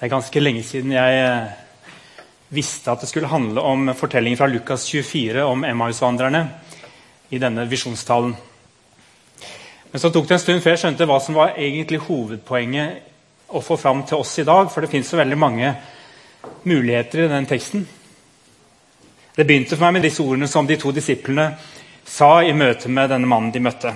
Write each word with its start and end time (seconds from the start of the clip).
Det 0.00 0.06
er 0.06 0.14
ganske 0.14 0.40
lenge 0.40 0.62
siden 0.64 0.94
jeg 0.94 1.16
eh, 1.20 1.48
visste 2.56 2.88
at 2.88 3.02
det 3.02 3.08
skulle 3.10 3.28
handle 3.28 3.60
om 3.60 3.90
fortellingen 3.92 4.38
fra 4.40 4.46
Lukas 4.48 4.86
24 4.88 5.42
om 5.44 5.64
Emmaus-vandrerne 5.68 6.40
i 7.28 7.40
denne 7.42 7.66
visjonstalen. 7.68 8.32
Men 9.92 10.00
så 10.00 10.08
tok 10.08 10.24
det 10.24 10.38
en 10.38 10.40
stund 10.40 10.62
før 10.64 10.72
jeg 10.72 10.80
skjønte 10.86 11.08
hva 11.10 11.18
som 11.20 11.36
var 11.36 11.52
egentlig 11.52 12.00
hovedpoenget 12.06 13.52
å 13.52 13.60
få 13.60 13.76
fram 13.76 14.00
til 14.08 14.22
oss 14.24 14.32
i 14.40 14.46
dag, 14.48 14.70
for 14.72 14.80
det 14.80 14.88
fins 14.94 15.12
så 15.12 15.20
veldig 15.20 15.36
mange 15.36 15.74
muligheter 16.64 17.26
i 17.26 17.28
den 17.34 17.50
teksten. 17.52 17.84
Det 19.36 19.44
begynte 19.44 19.76
for 19.76 19.84
meg 19.84 19.98
med 19.98 20.08
disse 20.08 20.24
ordene 20.24 20.48
som 20.48 20.64
de 20.64 20.80
to 20.80 20.94
disiplene 20.96 21.50
sa 22.08 22.38
i 22.40 22.56
møte 22.56 22.88
med 22.88 23.12
denne 23.12 23.28
mannen 23.28 23.52
de 23.52 23.60
møtte. 23.68 23.92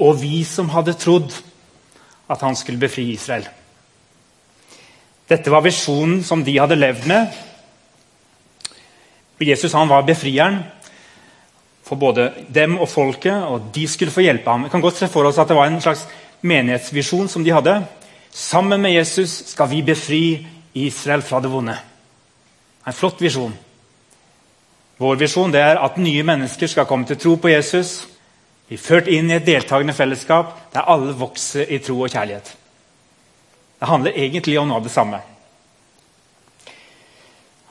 Og 0.00 0.16
vi 0.24 0.40
som 0.48 0.72
hadde 0.72 0.96
trodd 0.96 1.36
at 2.32 2.48
han 2.48 2.56
skulle 2.56 2.80
befri 2.80 3.10
Israel. 3.12 3.44
Dette 5.26 5.50
var 5.50 5.64
visjonen 5.64 6.22
som 6.24 6.44
de 6.44 6.54
hadde 6.58 6.78
levd 6.78 7.06
med. 7.10 7.34
Jesus 9.42 9.74
han 9.76 9.90
var 9.90 10.06
befrieren 10.06 10.62
for 11.86 11.98
både 12.00 12.30
dem 12.50 12.78
og 12.82 12.88
folket, 12.90 13.34
og 13.34 13.68
de 13.74 13.86
skulle 13.88 14.14
få 14.14 14.24
hjelpe 14.24 14.50
ham. 14.50 14.64
Vi 14.66 14.72
kan 14.72 14.82
godt 14.82 14.98
se 14.98 15.08
for 15.10 15.28
oss 15.28 15.38
at 15.38 15.48
det 15.48 15.58
var 15.58 15.70
en 15.70 15.80
slags 15.82 16.06
menighetsvisjon 16.42 17.28
som 17.30 17.44
de 17.44 17.54
hadde. 17.54 17.76
Sammen 18.30 18.82
med 18.82 18.94
Jesus 18.96 19.42
skal 19.52 19.70
vi 19.70 19.84
befri 19.86 20.46
Israel 20.74 21.22
fra 21.22 21.40
det 21.40 21.50
vonde. 21.52 21.76
En 22.86 22.94
flott 22.94 23.22
visjon. 23.22 23.54
Vår 24.98 25.16
visjon 25.20 25.54
er 25.54 25.78
at 25.78 25.98
nye 26.00 26.24
mennesker 26.24 26.70
skal 26.70 26.86
komme 26.88 27.06
til 27.06 27.18
tro 27.20 27.34
på 27.36 27.52
Jesus, 27.52 28.06
bli 28.66 28.78
ført 28.80 29.10
inn 29.12 29.30
i 29.30 29.36
et 29.36 29.46
deltakende 29.46 29.94
fellesskap 29.94 30.72
der 30.74 30.88
alle 30.90 31.14
vokser 31.14 31.68
i 31.70 31.78
tro 31.78 32.00
og 32.00 32.10
kjærlighet. 32.10 32.65
Det 33.78 33.88
handler 33.90 34.18
egentlig 34.18 34.58
om 34.60 34.68
noe 34.68 34.80
av 34.80 34.86
det 34.86 34.94
samme. 34.94 35.20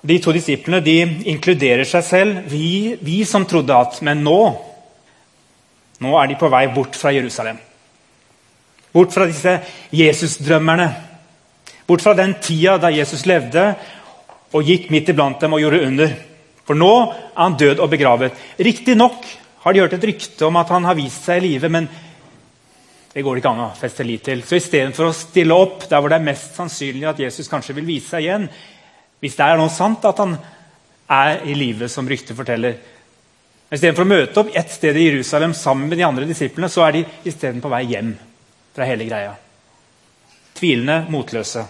De 0.06 0.20
to 0.22 0.34
disiplene 0.36 0.84
de 0.86 1.00
inkluderer 1.32 1.88
seg 1.90 2.06
selv. 2.06 2.42
Vi, 2.52 2.96
vi 3.02 3.24
som 3.26 3.46
trodde 3.50 3.74
at 3.74 4.02
Men 4.06 4.22
nå 4.26 4.40
nå 6.04 6.12
er 6.20 6.28
de 6.28 6.36
på 6.36 6.50
vei 6.52 6.66
bort 6.76 6.98
fra 7.00 7.14
Jerusalem. 7.16 7.56
Bort 8.92 9.14
fra 9.16 9.28
disse 9.30 9.54
Jesus-drømmerne. 9.96 10.90
Bort 11.88 12.04
fra 12.04 12.14
den 12.18 12.36
tida 12.44 12.76
da 12.82 12.92
Jesus 12.92 13.24
levde 13.30 13.70
og 14.56 14.68
gikk 14.68 14.90
midt 14.92 15.12
iblant 15.14 15.40
dem 15.40 15.56
og 15.56 15.64
gjorde 15.64 15.86
under. 15.88 16.12
For 16.68 16.78
nå 16.78 16.92
er 17.06 17.40
han 17.40 17.58
død 17.60 17.80
og 17.84 17.92
begravet. 17.94 18.36
Riktignok 18.60 19.24
har 19.64 19.74
de 19.74 19.82
hørt 19.84 19.96
et 19.98 20.08
rykte 20.12 20.48
om 20.48 20.60
at 20.60 20.72
han 20.74 20.86
har 20.88 20.98
vist 20.98 21.26
seg 21.26 21.40
i 21.42 21.48
live, 21.48 21.70
men 21.72 21.88
det 23.16 23.24
går 23.24 23.38
det 23.38 23.42
ikke 23.42 23.52
an 23.54 23.64
å 23.64 23.74
feste 23.80 24.04
lit 24.04 24.26
til. 24.28 24.42
Så 24.44 24.58
istedenfor 24.60 25.08
å 25.08 25.16
stille 25.16 25.56
opp 25.56 25.86
der 25.88 26.02
hvor 26.04 26.12
det 26.12 26.18
er 26.20 26.26
mest 26.26 26.58
sannsynlig 26.58 27.08
at 27.08 27.22
Jesus 27.24 27.48
kanskje 27.48 27.78
vil 27.78 27.88
vise 27.88 28.12
seg 28.12 28.26
igjen, 28.26 28.50
hvis 29.24 29.38
det 29.38 29.46
er 29.46 29.62
noe 29.62 29.72
sant 29.72 30.04
at 30.04 30.20
han 30.20 30.36
er 31.16 31.46
i 31.48 31.56
live, 31.56 31.88
som 31.90 32.08
ryktet 32.10 32.36
forteller 32.36 32.76
Istedenfor 33.66 34.06
å 34.06 34.08
møte 34.08 34.40
opp 34.40 34.52
ett 34.54 34.70
sted 34.70 34.96
i 34.96 35.08
Jerusalem 35.08 35.56
sammen 35.58 35.90
med 35.90 35.98
de 35.98 36.06
andre 36.06 36.28
disiplene, 36.30 36.70
så 36.70 36.84
er 36.86 37.00
de 37.00 37.02
isteden 37.26 37.64
på 37.64 37.72
vei 37.72 37.82
hjem 37.90 38.12
fra 38.76 38.86
hele 38.86 39.08
greia. 39.08 39.32
Tvilende, 40.56 41.00
motløse. 41.12 41.64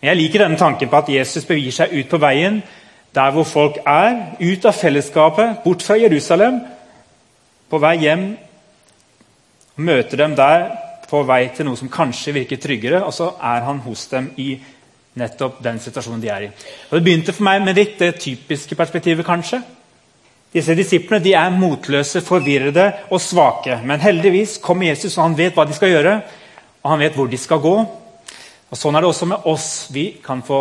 Jeg 0.00 0.16
liker 0.16 0.42
denne 0.42 0.58
tanken 0.58 0.88
på 0.90 0.98
at 0.98 1.12
Jesus 1.12 1.44
begir 1.48 1.74
seg 1.76 1.92
ut 1.92 2.08
på 2.08 2.20
veien 2.22 2.62
der 3.16 3.36
hvor 3.36 3.46
folk 3.48 3.78
er, 3.84 4.38
ut 4.40 4.66
av 4.68 4.76
fellesskapet, 4.76 5.60
bort 5.64 5.84
fra 5.84 5.96
Jerusalem, 6.00 6.58
på 7.68 7.80
vei 7.82 7.94
hjem 8.02 8.26
møter 9.76 10.16
dem 10.16 10.34
der 10.36 10.70
på 11.06 11.22
vei 11.26 11.46
til 11.54 11.68
noe 11.68 11.78
som 11.78 11.90
kanskje 11.92 12.34
virker 12.34 12.60
tryggere, 12.60 13.02
og 13.04 13.14
så 13.14 13.32
er 13.42 13.66
han 13.66 13.78
hos 13.84 14.06
dem 14.10 14.32
i 14.42 14.56
nettopp 15.16 15.62
den 15.64 15.78
situasjonen 15.80 16.20
de 16.20 16.30
er 16.32 16.46
i. 16.46 16.52
Og 16.90 16.96
Det 16.98 17.04
begynte 17.04 17.32
for 17.32 17.46
meg 17.46 17.62
med 17.64 17.78
litt 17.78 17.98
det 17.98 18.16
typiske 18.20 18.76
perspektivet, 18.76 19.26
kanskje. 19.26 19.62
Disse 20.52 20.74
disiplene 20.76 21.22
de 21.24 21.34
er 21.36 21.52
motløse, 21.52 22.22
forvirrede 22.24 22.86
og 23.10 23.20
svake. 23.20 23.80
Men 23.84 24.00
heldigvis 24.00 24.58
kommer 24.62 24.90
Jesus, 24.90 25.16
og 25.18 25.24
han 25.24 25.38
vet 25.38 25.54
hva 25.56 25.66
de 25.68 25.76
skal 25.76 25.92
gjøre, 25.92 26.16
og 26.82 26.90
han 26.90 27.02
vet 27.02 27.16
hvor 27.16 27.30
de 27.30 27.40
skal 27.40 27.62
gå. 27.62 27.76
Og 28.70 28.78
Sånn 28.78 28.96
er 28.96 29.04
det 29.04 29.10
også 29.10 29.28
med 29.30 29.46
oss. 29.46 29.68
Vi 29.92 30.08
kan 30.24 30.42
få 30.46 30.60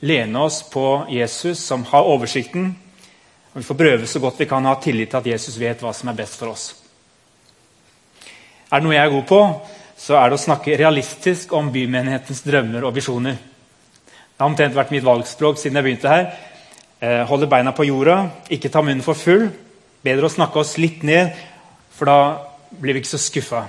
lene 0.00 0.42
oss 0.42 0.62
på 0.70 1.04
Jesus, 1.12 1.60
som 1.60 1.84
har 1.90 2.08
oversikten. 2.08 2.70
Og 3.52 3.60
Vi 3.60 3.66
får 3.66 3.80
prøve 3.82 4.06
så 4.06 4.20
godt 4.20 4.40
vi 4.40 4.50
kan 4.50 4.64
ha 4.64 4.74
tillit 4.80 5.10
til 5.10 5.20
at 5.20 5.32
Jesus 5.34 5.58
vet 5.60 5.80
hva 5.82 5.92
som 5.94 6.08
er 6.08 6.18
best 6.18 6.38
for 6.38 6.52
oss. 6.54 6.87
Er 8.68 8.80
det 8.80 8.84
noe 8.84 8.96
jeg 8.96 9.06
er 9.06 9.12
god 9.14 9.26
på, 9.28 9.40
så 9.96 10.18
er 10.20 10.28
det 10.28 10.36
å 10.36 10.42
snakke 10.42 10.76
realistisk 10.76 11.52
om 11.56 11.70
bymenighetens 11.72 12.42
drømmer 12.44 12.84
og 12.84 12.92
visjoner. 12.98 13.38
Det 13.38 14.44
har 14.44 14.50
omtrent 14.50 14.76
vært 14.76 14.92
mitt 14.92 15.06
valgspråk 15.06 15.56
siden 15.58 15.80
jeg 15.80 15.86
begynte 15.86 16.12
her. 16.12 16.26
Eh, 17.00 17.22
holde 17.30 17.48
beina 17.48 17.72
på 17.72 17.86
jorda, 17.88 18.18
ikke 18.52 18.70
ta 18.70 18.82
munnen 18.84 19.02
for 19.06 19.16
full. 19.18 19.48
Bedre 20.04 20.28
å 20.28 20.34
snakke 20.34 20.60
oss 20.60 20.76
litt 20.78 21.00
ned, 21.06 21.32
for 21.96 22.10
da 22.10 22.18
blir 22.70 22.94
vi 22.94 23.02
ikke 23.02 23.14
så 23.14 23.22
skuffa. 23.22 23.64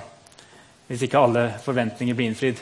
Hvis 0.90 1.06
ikke 1.06 1.24
alle 1.24 1.46
forventninger 1.64 2.18
blir 2.18 2.30
innfridd. 2.30 2.60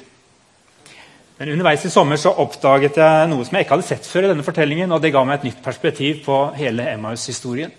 Men 1.38 1.53
Underveis 1.56 1.84
i 1.87 1.91
sommer 1.91 2.19
så 2.19 2.32
oppdaget 2.38 3.03
jeg 3.03 3.28
noe 3.31 3.44
som 3.47 3.59
jeg 3.59 3.66
ikke 3.66 3.77
hadde 3.77 3.88
sett 3.91 4.06
før. 4.06 4.25
i 4.25 4.32
denne 4.32 4.47
fortellingen, 4.47 4.93
og 4.93 5.03
Det 5.03 5.12
ga 5.12 5.25
meg 5.25 5.38
et 5.38 5.50
nytt 5.50 5.62
perspektiv 5.62 6.25
på 6.25 6.54
hele 6.54 6.87
Emmaus-historien. 6.94 7.72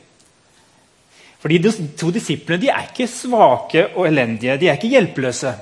Fordi 1.39 1.57
De 1.63 1.71
to 1.97 2.11
disiplene 2.11 2.61
de 2.61 2.69
er 2.71 2.89
ikke 2.89 3.07
svake 3.07 3.85
og 3.95 4.07
elendige. 4.09 4.57
De 4.59 4.67
er 4.67 4.75
ikke 4.75 4.91
hjelpeløse. 4.91 5.53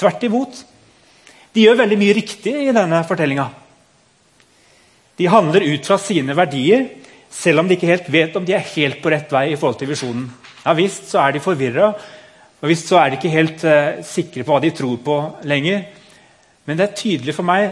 Tvert 0.00 0.24
imot. 0.26 0.62
De 1.54 1.64
gjør 1.64 1.82
veldig 1.82 1.98
mye 1.98 2.14
riktig 2.16 2.54
i 2.66 2.74
denne 2.74 3.02
fortellinga. 3.06 3.48
De 5.18 5.28
handler 5.28 5.66
ut 5.74 5.86
fra 5.86 5.98
sine 6.00 6.34
verdier, 6.34 6.86
selv 7.30 7.60
om 7.60 7.68
de 7.68 7.76
ikke 7.76 7.90
helt 7.90 8.08
vet 8.10 8.36
om 8.38 8.46
de 8.46 8.54
er 8.56 8.70
helt 8.72 9.02
på 9.02 9.10
rett 9.12 9.30
vei. 9.30 9.50
i 9.52 9.56
forhold 9.56 9.78
til 9.78 9.90
visjonen. 9.90 10.30
Ja 10.64 10.72
visst 10.74 11.10
så 11.10 11.20
er 11.20 11.32
de 11.32 11.42
forvirra, 11.44 11.92
og 12.60 12.68
visst 12.68 12.88
så 12.88 12.98
er 12.98 13.10
de 13.10 13.18
ikke 13.18 13.32
helt 13.32 13.64
uh, 13.64 14.02
sikre 14.04 14.44
på 14.44 14.52
hva 14.52 14.60
de 14.60 14.70
tror 14.70 14.96
på 15.04 15.16
lenger. 15.44 15.84
Men 16.66 16.76
det 16.76 16.86
er 16.86 16.96
tydelig 16.96 17.34
for 17.36 17.46
meg 17.46 17.70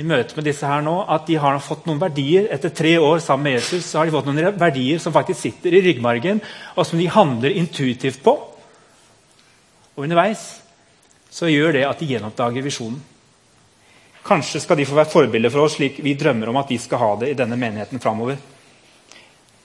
i 0.00 0.06
møte 0.08 0.36
med 0.38 0.46
disse 0.48 0.66
her 0.66 0.80
nå, 0.84 0.94
at 1.04 1.26
de 1.28 1.36
har 1.40 1.58
fått 1.60 1.84
noen 1.86 2.00
verdier. 2.00 2.46
Etter 2.54 2.72
tre 2.72 2.94
år 2.96 3.20
sammen 3.20 3.50
med 3.50 3.58
Jesus 3.58 3.90
så 3.90 4.00
har 4.00 4.08
de 4.08 4.14
fått 4.14 4.28
noen 4.30 4.56
verdier 4.58 5.02
som 5.02 5.12
faktisk 5.12 5.40
sitter 5.40 5.76
i 5.76 5.82
ryggmargen, 5.84 6.40
og 6.76 6.88
som 6.88 7.00
de 7.00 7.10
handler 7.12 7.58
intuitivt 7.60 8.22
på. 8.24 8.34
Og 9.92 10.06
underveis 10.06 10.46
så 11.32 11.48
gjør 11.48 11.76
det 11.76 11.84
at 11.88 12.00
de 12.00 12.08
gjenoppdager 12.08 12.64
visjonen. 12.64 13.00
Kanskje 14.22 14.62
skal 14.62 14.78
de 14.78 14.86
få 14.86 14.96
være 14.96 15.10
forbilder 15.10 15.50
for 15.50 15.66
oss, 15.66 15.76
slik 15.76 15.98
vi 16.04 16.14
drømmer 16.16 16.52
om 16.52 16.60
at 16.60 16.70
vi 16.70 16.78
skal 16.80 17.00
ha 17.02 17.12
det 17.20 17.32
i 17.32 17.36
denne 17.38 17.58
menigheten 17.58 18.00
framover. 18.00 18.38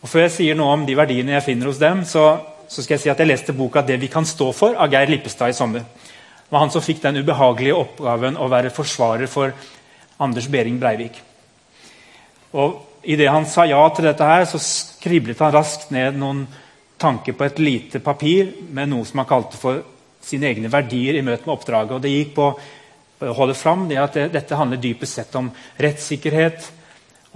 Og 0.01 0.09
Før 0.09 0.25
jeg 0.25 0.33
sier 0.33 0.57
noe 0.57 0.73
om 0.73 0.85
de 0.87 0.95
verdiene 0.97 1.35
jeg 1.35 1.45
finner 1.45 1.69
hos 1.69 1.81
dem, 1.81 2.03
så, 2.07 2.25
så 2.67 2.83
skal 2.83 2.97
jeg 2.97 3.03
si 3.05 3.11
at 3.13 3.21
jeg 3.21 3.29
leste 3.29 3.55
boka 3.55 3.81
'Det 3.81 3.99
vi 4.01 4.07
kan 4.07 4.25
stå 4.25 4.51
for' 4.51 4.75
av 4.75 4.91
Geir 4.91 5.07
Lippestad 5.07 5.49
i 5.49 5.57
sommer. 5.57 5.79
Det 5.79 6.51
var 6.51 6.59
han 6.59 6.71
som 6.71 6.81
fikk 6.81 7.01
den 7.01 7.17
ubehagelige 7.17 7.75
oppgaven 7.75 8.37
å 8.37 8.47
være 8.47 8.71
forsvarer 8.71 9.27
for 9.27 9.53
Anders 10.19 10.47
Behring 10.51 10.79
Breivik. 10.79 11.21
Og 12.57 12.83
Idet 13.07 13.29
han 13.31 13.45
sa 13.47 13.63
ja 13.63 13.79
til 13.95 14.03
dette, 14.03 14.25
her, 14.25 14.43
så 14.43 14.59
skriblet 14.59 15.39
han 15.39 15.53
raskt 15.55 15.93
ned 15.95 16.17
noen 16.19 16.41
tanker 16.99 17.37
på 17.37 17.45
et 17.45 17.59
lite 17.61 18.01
papir 18.03 18.49
med 18.73 18.89
noe 18.91 19.05
som 19.07 19.21
han 19.21 19.29
kalte 19.29 19.59
for 19.59 19.79
sine 20.27 20.49
egne 20.49 20.67
verdier 20.71 21.15
i 21.15 21.23
møte 21.23 21.47
med 21.47 21.53
oppdraget. 21.53 21.93
Og 21.95 22.01
Det 22.03 22.11
gikk 22.11 22.33
på 22.35 22.47
å 22.49 23.35
holde 23.37 23.55
fram 23.55 23.85
det 23.87 23.99
at 24.01 24.17
det, 24.17 24.25
dette 24.33 24.57
handler 24.59 24.81
dypest 24.81 25.21
sett 25.21 25.37
om 25.39 25.47
rettssikkerhet, 25.79 26.67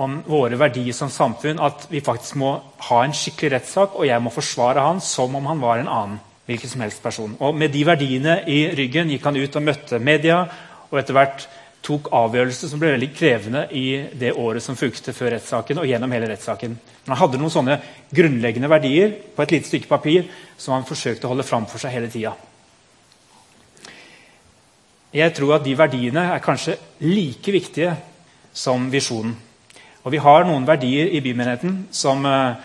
om 0.02 0.18
våre 0.26 0.60
verdier 0.60 0.96
som 0.98 1.14
samfunn. 1.14 1.62
At 1.64 1.88
vi 1.94 2.04
faktisk 2.04 2.36
må 2.42 2.52
ha 2.90 3.00
en 3.06 3.16
skikkelig 3.16 3.54
rettssak, 3.56 3.96
og 3.96 4.10
jeg 4.10 4.24
må 4.24 4.34
forsvare 4.34 4.84
han 4.84 5.00
som 5.00 5.40
om 5.40 5.48
han 5.54 5.64
var 5.64 5.80
en 5.80 5.92
annen. 5.92 6.20
hvilken 6.46 6.70
som 6.70 6.82
helst 6.82 7.04
person. 7.04 7.38
Og 7.40 7.56
Med 7.56 7.72
de 7.72 7.86
verdiene 7.86 8.42
i 8.48 8.76
ryggen 8.76 9.08
gikk 9.08 9.24
han 9.24 9.38
ut 9.38 9.56
og 9.56 9.64
møtte 9.64 10.00
media. 10.00 10.48
og 10.92 11.00
etter 11.00 11.14
hvert 11.14 11.48
tok 11.82 12.12
avgjørelser 12.14 12.70
som 12.70 12.82
ble 12.82 12.94
veldig 12.94 13.10
krevende 13.16 13.64
i 13.74 13.86
det 14.18 14.36
året 14.38 14.64
som 14.64 14.78
fulgte 14.78 15.14
før 15.18 15.34
rettssaken. 15.36 15.80
og 15.80 15.88
gjennom 15.90 16.12
hele 16.12 16.30
rettssaken. 16.30 16.78
Han 17.08 17.18
hadde 17.18 17.38
noen 17.42 17.54
sånne 17.54 17.80
grunnleggende 18.14 18.70
verdier 18.70 19.16
på 19.36 19.42
et 19.44 19.52
lite 19.52 19.68
stykke 19.68 19.90
papir 19.90 20.30
som 20.58 20.76
han 20.76 20.86
forsøkte 20.86 21.26
å 21.26 21.34
holde 21.34 21.48
fram 21.48 21.66
for 21.66 21.82
seg 21.82 21.92
hele 21.92 22.10
tida. 22.10 22.36
Jeg 25.12 25.34
tror 25.36 25.58
at 25.58 25.66
de 25.66 25.74
verdiene 25.76 26.22
er 26.36 26.44
kanskje 26.44 26.78
like 27.04 27.52
viktige 27.52 27.96
som 28.54 28.90
visjonen. 28.92 29.34
Og 30.04 30.12
Vi 30.12 30.18
har 30.18 30.46
noen 30.46 30.66
verdier 30.66 31.12
i 31.14 31.22
bymenigheten 31.22 31.88
som 31.92 32.26
eh, 32.26 32.56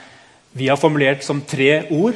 vi 0.56 0.68
har 0.68 0.78
formulert 0.80 1.24
som 1.24 1.42
tre 1.42 1.88
ord. 1.90 2.14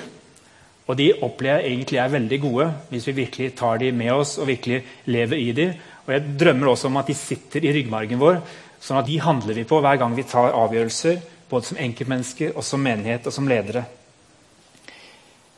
Og 0.86 0.96
De 0.96 1.12
opplever 1.22 1.64
jeg 1.64 1.72
egentlig 1.72 1.98
er 2.02 2.14
veldig 2.14 2.38
gode 2.40 2.68
hvis 2.90 3.06
vi 3.08 3.18
virkelig 3.20 3.54
tar 3.58 3.78
de 3.78 3.92
med 3.92 4.12
oss 4.12 4.38
og 4.38 4.48
virkelig 4.48 4.84
lever 5.06 5.38
i 5.38 5.52
de. 5.52 5.66
Og 6.06 6.12
Jeg 6.14 6.38
drømmer 6.40 6.72
også 6.72 6.88
om 6.88 6.96
at 7.00 7.06
de 7.10 7.14
sitter 7.14 7.64
i 7.64 7.72
ryggmargen 7.76 8.20
vår, 8.20 8.40
sånn 8.80 9.00
at 9.00 9.06
de 9.06 9.20
handler 9.20 9.54
vi 9.54 9.66
på 9.68 9.80
hver 9.82 10.00
gang 10.00 10.16
vi 10.16 10.24
tar 10.28 10.56
avgjørelser, 10.56 11.20
både 11.50 11.66
som 11.66 11.80
enkeltmennesker, 11.82 12.54
og 12.56 12.64
som 12.64 12.82
menighet 12.82 13.26
og 13.26 13.34
som 13.34 13.48
ledere. 13.48 13.84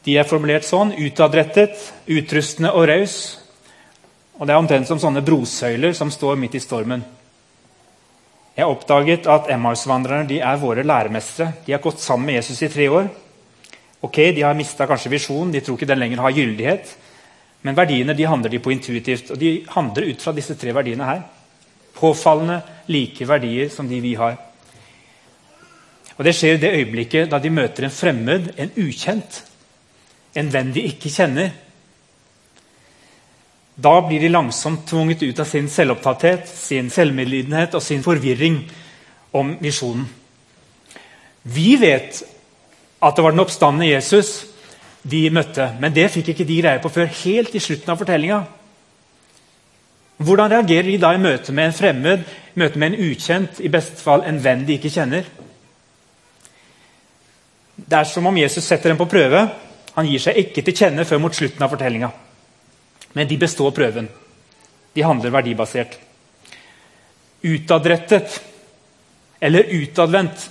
De 0.02 0.16
er 0.18 0.26
formulert 0.26 0.66
sånn 0.66 0.94
utadrettet, 0.98 1.78
utrustende 2.10 2.72
og 2.74 2.88
raus. 2.90 3.16
Og 4.40 4.46
Det 4.46 4.54
er 4.54 4.58
omtrent 4.58 4.88
som 4.88 4.98
sånne 4.98 5.22
brosøyler 5.22 5.92
som 5.94 6.10
står 6.10 6.40
midt 6.40 6.56
i 6.58 6.62
stormen. 6.62 7.04
Jeg 8.56 8.66
har 8.66 8.72
oppdaget 8.72 9.28
at 9.30 9.48
Emmaus-vandrerne 9.54 10.40
er 10.42 10.58
våre 10.60 10.82
læremestere. 10.84 11.52
De 11.64 11.72
har 11.72 11.80
gått 11.80 12.02
sammen 12.02 12.26
med 12.26 12.40
Jesus 12.40 12.62
i 12.62 12.68
tre 12.68 12.88
år. 12.90 13.06
Ok, 14.02 14.16
De 14.34 14.42
har 14.42 14.54
mista 14.54 14.86
kanskje 14.86 15.14
visjonen, 15.14 15.52
de 15.52 15.60
tror 15.60 15.78
ikke 15.78 15.86
den 15.86 16.02
lenger 16.02 16.20
har 16.20 16.34
gyldighet. 16.34 16.96
Men 17.62 17.76
verdiene 17.78 18.14
de 18.18 18.26
handler 18.26 18.50
de 18.50 18.60
på 18.62 18.72
intuitivt, 18.74 19.30
og 19.30 19.38
de 19.38 19.60
handler 19.70 20.08
ut 20.10 20.22
fra 20.22 20.34
disse 20.34 20.56
tre 20.58 20.74
verdiene 20.74 21.06
her. 21.06 21.22
Påfallende 21.94 22.60
like 22.90 23.26
verdier 23.28 23.70
som 23.70 23.88
de 23.88 24.00
vi 24.02 24.14
har. 24.18 24.36
Og 26.18 26.24
Det 26.24 26.34
skjer 26.36 26.56
i 26.56 26.62
det 26.62 26.74
øyeblikket 26.76 27.30
da 27.30 27.38
de 27.38 27.50
møter 27.50 27.86
en 27.86 27.94
fremmed, 27.94 28.52
en 28.58 28.72
ukjent, 28.76 29.42
en 30.34 30.50
venn 30.52 30.72
de 30.74 30.84
ikke 30.90 31.10
kjenner. 31.12 31.52
Da 33.76 33.94
blir 34.04 34.20
de 34.20 34.28
langsomt 34.28 34.84
tvunget 34.88 35.22
ut 35.22 35.40
av 35.40 35.48
sin 35.48 35.68
selvopptatthet, 35.72 36.48
sin 36.48 36.90
selvmedlidenhet 36.92 37.74
og 37.74 37.82
sin 37.82 38.04
forvirring 38.04 38.60
om 39.32 39.56
visjonen. 39.60 40.04
Vi 41.42 41.76
vet 41.80 42.22
at 43.02 43.16
det 43.16 43.24
var 43.24 43.34
den 43.34 43.42
oppstandende 43.42 43.88
Jesus 43.88 44.51
de 45.02 45.22
møtte, 45.34 45.66
men 45.82 45.94
det 45.94 46.10
fikk 46.14 46.32
ikke 46.32 46.46
de 46.46 46.58
greie 46.60 46.82
på 46.82 46.90
før 46.92 47.08
helt 47.24 47.54
i 47.54 47.62
slutten 47.62 47.90
av 47.90 47.98
fortellinga. 47.98 48.42
Hvordan 50.22 50.52
reagerer 50.52 50.90
de 50.92 50.98
da 51.02 51.10
i 51.14 51.20
møte 51.22 51.54
med 51.54 51.70
en 51.70 51.74
fremmed, 51.74 52.26
i 52.54 52.60
møte 52.62 52.78
med 52.78 52.92
en 52.92 53.10
ukjent, 53.10 53.58
i 53.58 53.70
beste 53.72 53.98
fall 53.98 54.22
en 54.28 54.38
venn 54.42 54.62
de 54.68 54.76
ikke 54.78 54.92
kjenner? 54.94 55.26
Det 57.76 57.98
er 57.98 58.06
som 58.06 58.26
om 58.30 58.38
Jesus 58.38 58.64
setter 58.64 58.92
dem 58.92 59.00
på 59.00 59.08
prøve. 59.10 59.42
Han 59.96 60.06
gir 60.06 60.22
seg 60.22 60.38
ikke 60.38 60.62
til 60.62 60.76
kjenne 60.76 61.06
før 61.08 61.20
mot 61.24 61.34
slutten 61.34 61.64
av 61.64 61.72
fortellinga. 61.72 62.12
Men 63.18 63.28
de 63.28 63.40
består 63.40 63.74
prøven. 63.74 64.06
De 64.94 65.02
handler 65.02 65.34
verdibasert. 65.34 65.96
Utadrettet 67.42 68.38
eller 69.42 69.72
utadvendt. 69.74 70.46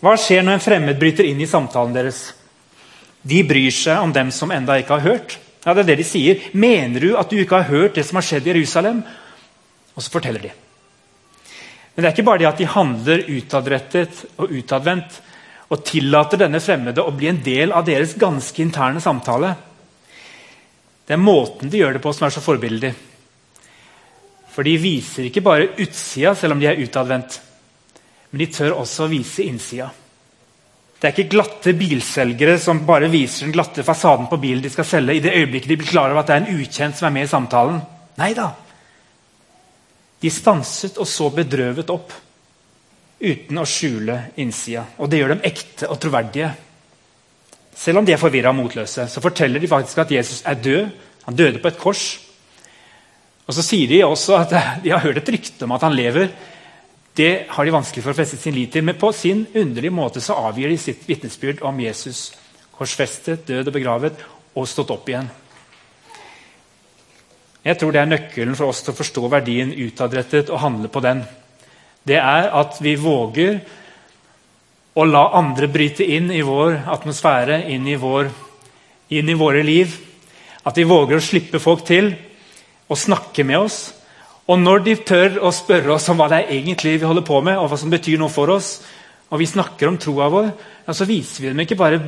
Hva 0.00 0.14
skjer 0.20 0.42
når 0.44 0.56
en 0.56 0.64
fremmed 0.64 0.98
bryter 1.00 1.28
inn 1.28 1.42
i 1.44 1.50
samtalen 1.50 1.92
deres? 1.94 2.22
De 3.24 3.40
bryr 3.48 3.72
seg 3.72 4.02
om 4.04 4.12
dem 4.12 4.30
som 4.34 4.52
enda 4.52 4.76
ikke 4.78 4.98
har 4.98 5.08
hørt. 5.08 5.38
Ja, 5.64 5.72
det 5.72 5.84
er 5.84 5.94
det 5.94 6.02
de 6.02 6.04
sier. 6.04 6.40
'Mener 6.52 7.00
du 7.00 7.16
at 7.16 7.30
du 7.30 7.36
ikke 7.40 7.62
har 7.62 7.72
hørt 7.72 7.94
det 7.94 8.04
som 8.04 8.16
har 8.16 8.26
skjedd 8.26 8.46
i 8.46 8.52
Jerusalem?' 8.52 9.02
Og 9.96 10.02
så 10.02 10.10
forteller 10.10 10.42
de. 10.42 10.50
Men 11.94 12.02
det 12.02 12.08
er 12.08 12.12
ikke 12.12 12.26
bare 12.26 12.38
det 12.38 12.48
at 12.50 12.58
de 12.58 12.66
handler 12.66 13.28
utadrettet 13.30 14.24
og 14.36 14.50
utadvendt 14.50 15.20
og 15.70 15.84
tillater 15.86 16.36
denne 16.36 16.60
fremmede 16.60 17.02
å 17.02 17.14
bli 17.14 17.30
en 17.30 17.42
del 17.42 17.72
av 17.72 17.86
deres 17.86 18.16
ganske 18.18 18.62
interne 18.62 19.00
samtale. 19.00 19.54
Det 21.06 21.14
er 21.14 21.22
måten 21.22 21.70
de 21.70 21.78
gjør 21.78 21.96
det 21.96 22.02
på, 22.02 22.12
som 22.12 22.26
er 22.26 22.34
så 22.34 22.42
forbilledlig. 22.44 22.92
For 24.54 24.66
de 24.66 24.76
viser 24.78 25.28
ikke 25.28 25.42
bare 25.44 25.72
utsida, 25.78 26.34
selv 26.34 26.54
om 26.54 26.60
de 26.60 26.66
er 26.70 26.80
utadvendt. 26.82 27.40
Men 28.30 28.42
de 28.42 28.50
tør 28.52 28.76
også 28.80 29.06
å 29.06 29.10
vise 29.12 29.46
innsida. 29.46 29.90
Det 31.04 31.10
er 31.10 31.18
ikke 31.18 31.34
glatte 31.34 31.72
bilselgere 31.76 32.54
som 32.56 32.78
bare 32.88 33.10
viser 33.12 33.44
den 33.44 33.52
glatte 33.52 33.82
fasaden 33.84 34.24
på 34.30 34.38
bilen 34.40 34.62
de 34.64 34.70
skal 34.72 34.86
selge 34.88 35.18
i 35.18 35.20
det 35.20 35.34
øyeblikket 35.36 35.68
de 35.68 35.76
blir 35.76 35.90
klar 35.90 36.08
over 36.08 36.22
at 36.22 36.30
det 36.30 36.36
er 36.38 36.46
en 36.46 36.62
ukjent 36.62 36.96
som 36.96 37.10
er 37.10 37.12
med 37.12 37.26
i 37.26 37.28
samtalen. 37.28 37.82
Nei 38.16 38.30
da. 38.32 38.46
De 40.24 40.30
stanset 40.32 40.96
og 40.96 41.04
så 41.04 41.28
bedrøvet 41.36 41.92
opp 41.92 42.14
uten 43.20 43.60
å 43.60 43.66
skjule 43.68 44.16
innsida. 44.40 44.86
Og 44.96 45.12
det 45.12 45.20
gjør 45.20 45.34
dem 45.34 45.44
ekte 45.44 45.90
og 45.92 46.00
troverdige. 46.00 46.48
Selv 47.76 48.00
om 48.00 48.08
de 48.08 48.16
er 48.16 48.24
forvirra 48.24 48.54
og 48.54 48.62
motløse, 48.62 49.04
så 49.04 49.20
forteller 49.20 49.60
de 49.60 49.68
faktisk 49.68 50.00
at 50.06 50.16
Jesus 50.16 50.40
er 50.48 50.56
død. 50.56 50.88
Han 51.28 51.36
døde 51.36 51.60
på 51.60 51.68
et 51.68 51.84
kors. 51.84 52.06
Og 53.44 53.52
så 53.52 53.68
sier 53.68 53.92
de 53.92 54.00
også 54.08 54.40
at 54.40 54.56
de 54.86 54.96
har 54.96 55.04
hørt 55.04 55.20
et 55.20 55.32
rykte 55.36 55.68
om 55.68 55.76
at 55.76 55.84
han 55.84 56.00
lever. 56.00 56.32
Det 57.14 57.46
har 57.48 57.64
de 57.64 57.74
vanskelig 57.74 58.02
for 58.02 58.10
å 58.10 58.18
feste 58.18 58.36
sin 58.40 58.56
lit 58.56 58.72
til, 58.74 58.82
men 58.82 58.98
på 58.98 59.12
sin 59.14 59.44
underlige 59.54 59.94
måte 59.94 60.22
så 60.22 60.34
avgir 60.48 60.72
de 60.72 60.78
sitt 60.82 61.04
vitnesbyrd 61.06 61.62
om 61.62 61.78
Jesus. 61.78 62.32
Korsfestet, 62.74 63.46
død 63.46 63.70
og 63.70 63.76
begravet 63.76 64.24
og 64.58 64.66
stått 64.66 64.90
opp 64.90 65.08
igjen. 65.08 65.28
Jeg 67.64 67.78
tror 67.80 67.94
det 67.94 68.02
er 68.02 68.10
nøkkelen 68.10 68.58
for 68.58 68.72
oss 68.72 68.82
til 68.84 68.92
å 68.92 68.98
forstå 68.98 69.28
verdien 69.32 69.70
utadrettet 69.72 70.50
og 70.50 70.60
handle 70.60 70.90
på 70.92 71.00
den. 71.04 71.22
Det 72.04 72.18
er 72.18 72.50
at 72.52 72.82
vi 72.84 72.96
våger 73.00 73.62
å 74.94 75.06
la 75.08 75.28
andre 75.38 75.70
bryte 75.70 76.04
inn 76.04 76.28
i 76.34 76.42
vår 76.44 76.82
atmosfære, 76.92 77.62
inn 77.72 77.86
i, 77.88 77.96
vår, 77.96 78.28
inn 79.16 79.30
i 79.30 79.38
våre 79.38 79.62
liv. 79.64 79.94
At 80.66 80.76
vi 80.76 80.84
våger 80.88 81.18
å 81.18 81.24
slippe 81.24 81.62
folk 81.62 81.86
til 81.86 82.12
og 82.90 83.00
snakke 83.00 83.46
med 83.46 83.64
oss. 83.64 83.78
Og 84.44 84.60
når 84.60 84.82
de 84.84 84.96
tør 85.08 85.38
å 85.46 85.52
spørre 85.54 85.94
oss 85.94 86.08
om 86.12 86.18
hva 86.20 86.28
det 86.32 86.42
er 86.42 86.56
egentlig 86.58 86.98
vi 86.98 87.08
holder 87.08 87.24
på 87.24 87.40
med, 87.44 87.56
og 87.56 87.70
hva 87.70 87.78
som 87.80 87.92
betyr 87.92 88.20
noe 88.20 88.32
for 88.32 88.52
oss, 88.52 88.76
og 89.32 89.40
vi 89.40 89.48
snakker 89.48 89.88
om 89.88 89.96
troa 90.00 90.28
vår, 90.32 90.50
ja, 90.84 90.94
så 90.94 91.06
viser 91.08 91.42
vi 91.42 91.52
dem 91.52 91.62
ikke 91.64 91.78
bare 91.80 92.02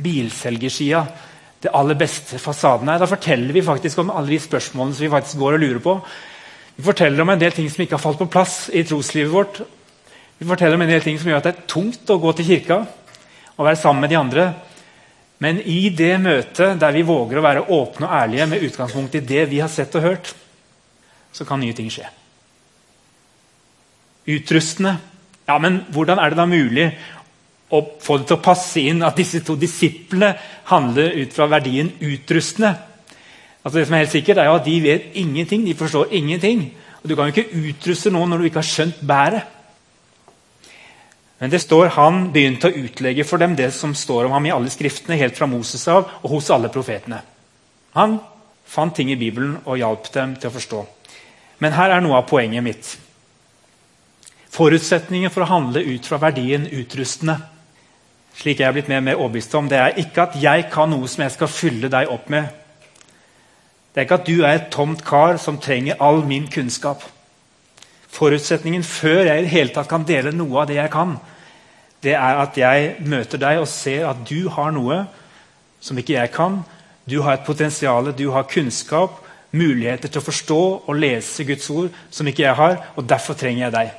bilselgersida, 0.00 1.04
det 1.60 1.74
aller 1.76 1.98
beste 2.00 2.38
fasaden 2.40 2.88
her. 2.88 3.02
Da 3.02 3.08
forteller 3.10 3.52
vi 3.52 3.64
faktisk 3.64 4.00
om 4.00 4.12
alle 4.14 4.32
de 4.32 4.38
spørsmålene 4.40 4.96
som 4.96 5.04
vi 5.04 5.12
faktisk 5.12 5.42
går 5.42 5.58
og 5.58 5.60
lurer 5.60 5.82
på. 5.84 5.98
Vi 6.78 6.86
forteller 6.86 7.20
om 7.20 7.34
en 7.34 7.42
del 7.42 7.52
ting 7.52 7.68
som 7.68 7.84
ikke 7.84 7.98
har 7.98 8.02
falt 8.06 8.22
på 8.22 8.30
plass 8.32 8.54
i 8.72 8.86
troslivet 8.88 9.34
vårt, 9.34 9.60
vi 10.40 10.48
forteller 10.48 10.78
om 10.78 10.82
en 10.86 10.88
del 10.88 11.02
ting 11.04 11.18
som 11.20 11.28
gjør 11.28 11.42
at 11.42 11.46
det 11.50 11.50
er 11.52 11.64
tungt 11.68 12.08
å 12.08 12.16
gå 12.16 12.30
til 12.32 12.46
kirka 12.48 12.78
og 12.80 13.66
være 13.66 13.76
sammen 13.76 14.00
med 14.00 14.08
de 14.08 14.16
andre. 14.16 14.44
Men 15.44 15.58
i 15.68 15.90
det 15.92 16.14
møtet 16.22 16.78
der 16.80 16.94
vi 16.96 17.02
våger 17.04 17.36
å 17.36 17.42
være 17.44 17.64
åpne 17.76 18.08
og 18.08 18.14
ærlige 18.22 18.46
med 18.48 18.64
utgangspunkt 18.64 19.18
i 19.18 19.22
det 19.34 19.42
vi 19.50 19.58
har 19.60 19.68
sett 19.68 19.98
og 20.00 20.06
hørt, 20.06 20.30
så 21.32 21.46
kan 21.46 21.60
nye 21.62 21.76
ting 21.76 21.90
skje. 21.92 22.08
Utrustende. 24.30 24.96
Ja, 25.48 25.58
men 25.58 25.80
hvordan 25.90 26.20
er 26.20 26.30
det 26.30 26.38
da 26.38 26.46
mulig 26.46 26.86
å 27.70 27.80
få 28.02 28.18
det 28.18 28.28
til 28.28 28.38
å 28.38 28.44
passe 28.44 28.82
inn 28.82 29.02
at 29.06 29.18
disse 29.18 29.42
to 29.46 29.56
disiplene 29.58 30.34
handler 30.70 31.16
ut 31.22 31.34
fra 31.34 31.48
verdien 31.50 31.92
utrustende? 31.98 32.74
Altså 33.60 33.78
det 33.78 33.86
som 33.86 33.96
er 33.96 34.04
helt 34.04 34.14
sikkert 34.14 34.40
er 34.40 34.48
jo 34.48 34.58
at 34.58 34.68
De 34.68 34.76
vet 34.82 35.16
ingenting, 35.20 35.64
de 35.66 35.74
forstår 35.76 36.14
ingenting. 36.16 36.70
Og 37.02 37.08
Du 37.08 37.16
kan 37.16 37.28
jo 37.28 37.34
ikke 37.34 37.70
utruste 37.70 38.12
noen 38.12 38.30
når 38.30 38.38
du 38.38 38.50
ikke 38.50 38.62
har 38.62 38.70
skjønt 38.70 39.02
bæret. 39.06 39.56
Men 41.40 41.50
det 41.50 41.62
står 41.62 41.94
han 41.96 42.26
begynte 42.34 42.68
å 42.68 42.80
utlegge 42.84 43.24
for 43.24 43.40
dem 43.40 43.54
det 43.56 43.70
som 43.72 43.94
står 43.96 44.26
om 44.28 44.34
ham 44.36 44.46
i 44.46 44.52
alle 44.52 44.68
skriftene, 44.70 45.16
helt 45.16 45.38
fra 45.38 45.48
Moses 45.48 45.86
av 45.88 46.04
og 46.20 46.34
hos 46.34 46.50
alle 46.52 46.68
profetene. 46.68 47.22
Han 47.96 48.18
fant 48.68 48.94
ting 48.94 49.08
i 49.10 49.16
Bibelen 49.16 49.56
og 49.64 49.80
hjalp 49.80 50.10
dem 50.12 50.34
til 50.36 50.50
å 50.50 50.54
forstå. 50.58 50.82
Men 51.60 51.76
her 51.76 51.92
er 51.92 52.02
noe 52.04 52.18
av 52.18 52.28
poenget 52.28 52.64
mitt. 52.64 52.90
Forutsetningen 54.50 55.30
for 55.30 55.44
å 55.44 55.50
handle 55.50 55.82
ut 55.84 56.06
fra 56.08 56.18
verdien 56.22 56.66
utrustende, 56.66 57.36
slik 58.40 58.62
jeg 58.62 58.68
er 58.68 58.74
blitt 58.74 58.88
mer 58.90 59.02
og 59.02 59.06
mer 59.06 59.20
overbevist 59.20 59.54
om, 59.58 59.68
det 59.68 59.78
er 59.78 60.00
ikke 60.00 60.24
at 60.24 60.36
jeg 60.40 60.66
kan 60.72 60.90
noe 60.90 61.08
som 61.10 61.22
jeg 61.24 61.34
skal 61.36 61.52
fylle 61.52 61.90
deg 61.92 62.10
opp 62.10 62.30
med. 62.32 62.48
Det 63.90 64.00
er 64.00 64.06
ikke 64.06 64.20
at 64.20 64.28
du 64.28 64.36
er 64.40 64.56
et 64.56 64.70
tomt 64.72 65.02
kar 65.06 65.38
som 65.42 65.58
trenger 65.60 66.00
all 66.02 66.22
min 66.26 66.48
kunnskap. 66.50 67.04
Forutsetningen 68.10 68.82
før 68.86 69.26
jeg 69.28 69.38
i 69.38 69.46
det 69.46 69.52
hele 69.52 69.74
tatt 69.74 69.90
kan 69.90 70.06
dele 70.06 70.32
noe 70.34 70.62
av 70.62 70.70
det 70.70 70.80
jeg 70.80 70.92
kan, 70.94 71.18
det 72.00 72.14
er 72.16 72.42
at 72.42 72.56
jeg 72.56 72.94
møter 73.04 73.38
deg 73.38 73.60
og 73.60 73.68
ser 73.68 74.06
at 74.08 74.22
du 74.26 74.48
har 74.50 74.72
noe 74.72 75.02
som 75.84 75.98
ikke 76.00 76.16
jeg 76.16 76.32
kan. 76.32 76.62
Du 77.04 77.20
har 77.24 77.36
et 77.36 77.44
potensial, 77.44 78.08
du 78.16 78.30
har 78.32 78.48
kunnskap, 78.48 79.18
muligheter 79.56 80.08
til 80.08 80.20
å 80.20 80.26
forstå 80.26 80.60
og 80.86 80.98
lese 80.98 81.44
Guds 81.48 81.70
ord 81.74 81.96
som 82.10 82.28
ikke 82.28 82.44
jeg 82.44 82.58
har, 82.58 82.76
og 82.96 83.08
derfor 83.08 83.38
trenger 83.38 83.66
jeg 83.66 83.74
deg. 83.74 83.90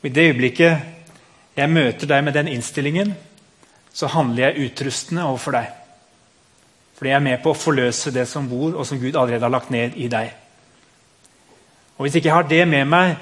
Og 0.00 0.08
I 0.08 0.14
det 0.16 0.26
øyeblikket 0.30 1.56
jeg 1.56 1.70
møter 1.70 2.08
deg 2.10 2.24
med 2.24 2.34
den 2.34 2.50
innstillingen, 2.50 3.14
så 3.92 4.08
handler 4.10 4.48
jeg 4.48 4.70
utrustende 4.70 5.26
overfor 5.28 5.58
deg. 5.58 5.68
Fordi 6.96 7.10
jeg 7.10 7.18
er 7.18 7.26
med 7.26 7.42
på 7.42 7.52
å 7.52 7.58
forløse 7.58 8.12
det 8.14 8.24
som 8.30 8.48
bor, 8.48 8.72
og 8.74 8.86
som 8.88 9.00
Gud 9.00 9.16
allerede 9.16 9.44
har 9.44 9.52
lagt 9.52 9.70
ned 9.74 9.98
i 10.00 10.08
deg. 10.10 10.32
Og 11.98 12.06
Hvis 12.06 12.16
ikke 12.18 12.28
jeg 12.30 12.34
har 12.34 12.48
det 12.48 12.64
med 12.68 12.88
meg 12.88 13.16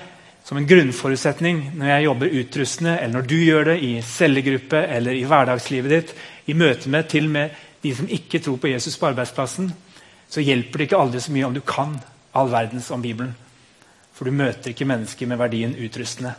som 0.47 0.57
en 0.57 0.67
grunnforutsetning 0.67 1.63
når 1.77 1.91
jeg 1.91 2.05
jobber 2.05 2.37
utrustende, 2.41 2.97
eller 2.99 3.19
når 3.19 3.27
du 3.29 3.37
gjør 3.37 3.65
det 3.73 3.79
i 3.85 3.91
cellegruppe 4.03 4.83
eller 4.97 5.19
i 5.19 5.27
hverdagslivet 5.29 5.93
ditt, 5.93 6.15
i 6.47 6.57
møte 6.57 6.89
med 6.89 7.09
til 7.11 7.29
og 7.29 7.35
med 7.35 7.59
de 7.83 7.95
som 7.97 8.09
ikke 8.09 8.41
tror 8.45 8.57
på 8.61 8.71
Jesus 8.71 8.97
på 9.01 9.11
arbeidsplassen, 9.11 9.73
så 10.31 10.43
hjelper 10.45 10.79
det 10.79 10.87
ikke 10.89 11.01
aldri 11.01 11.21
så 11.23 11.33
mye 11.35 11.49
om 11.49 11.55
du 11.57 11.63
kan 11.67 11.97
all 12.39 12.51
verdens 12.53 12.91
om 12.95 13.03
Bibelen. 13.03 13.33
For 14.15 14.29
du 14.29 14.37
møter 14.37 14.71
ikke 14.71 14.87
mennesker 14.87 15.27
med 15.27 15.41
verdien 15.41 15.75
utrustende. 15.75 16.37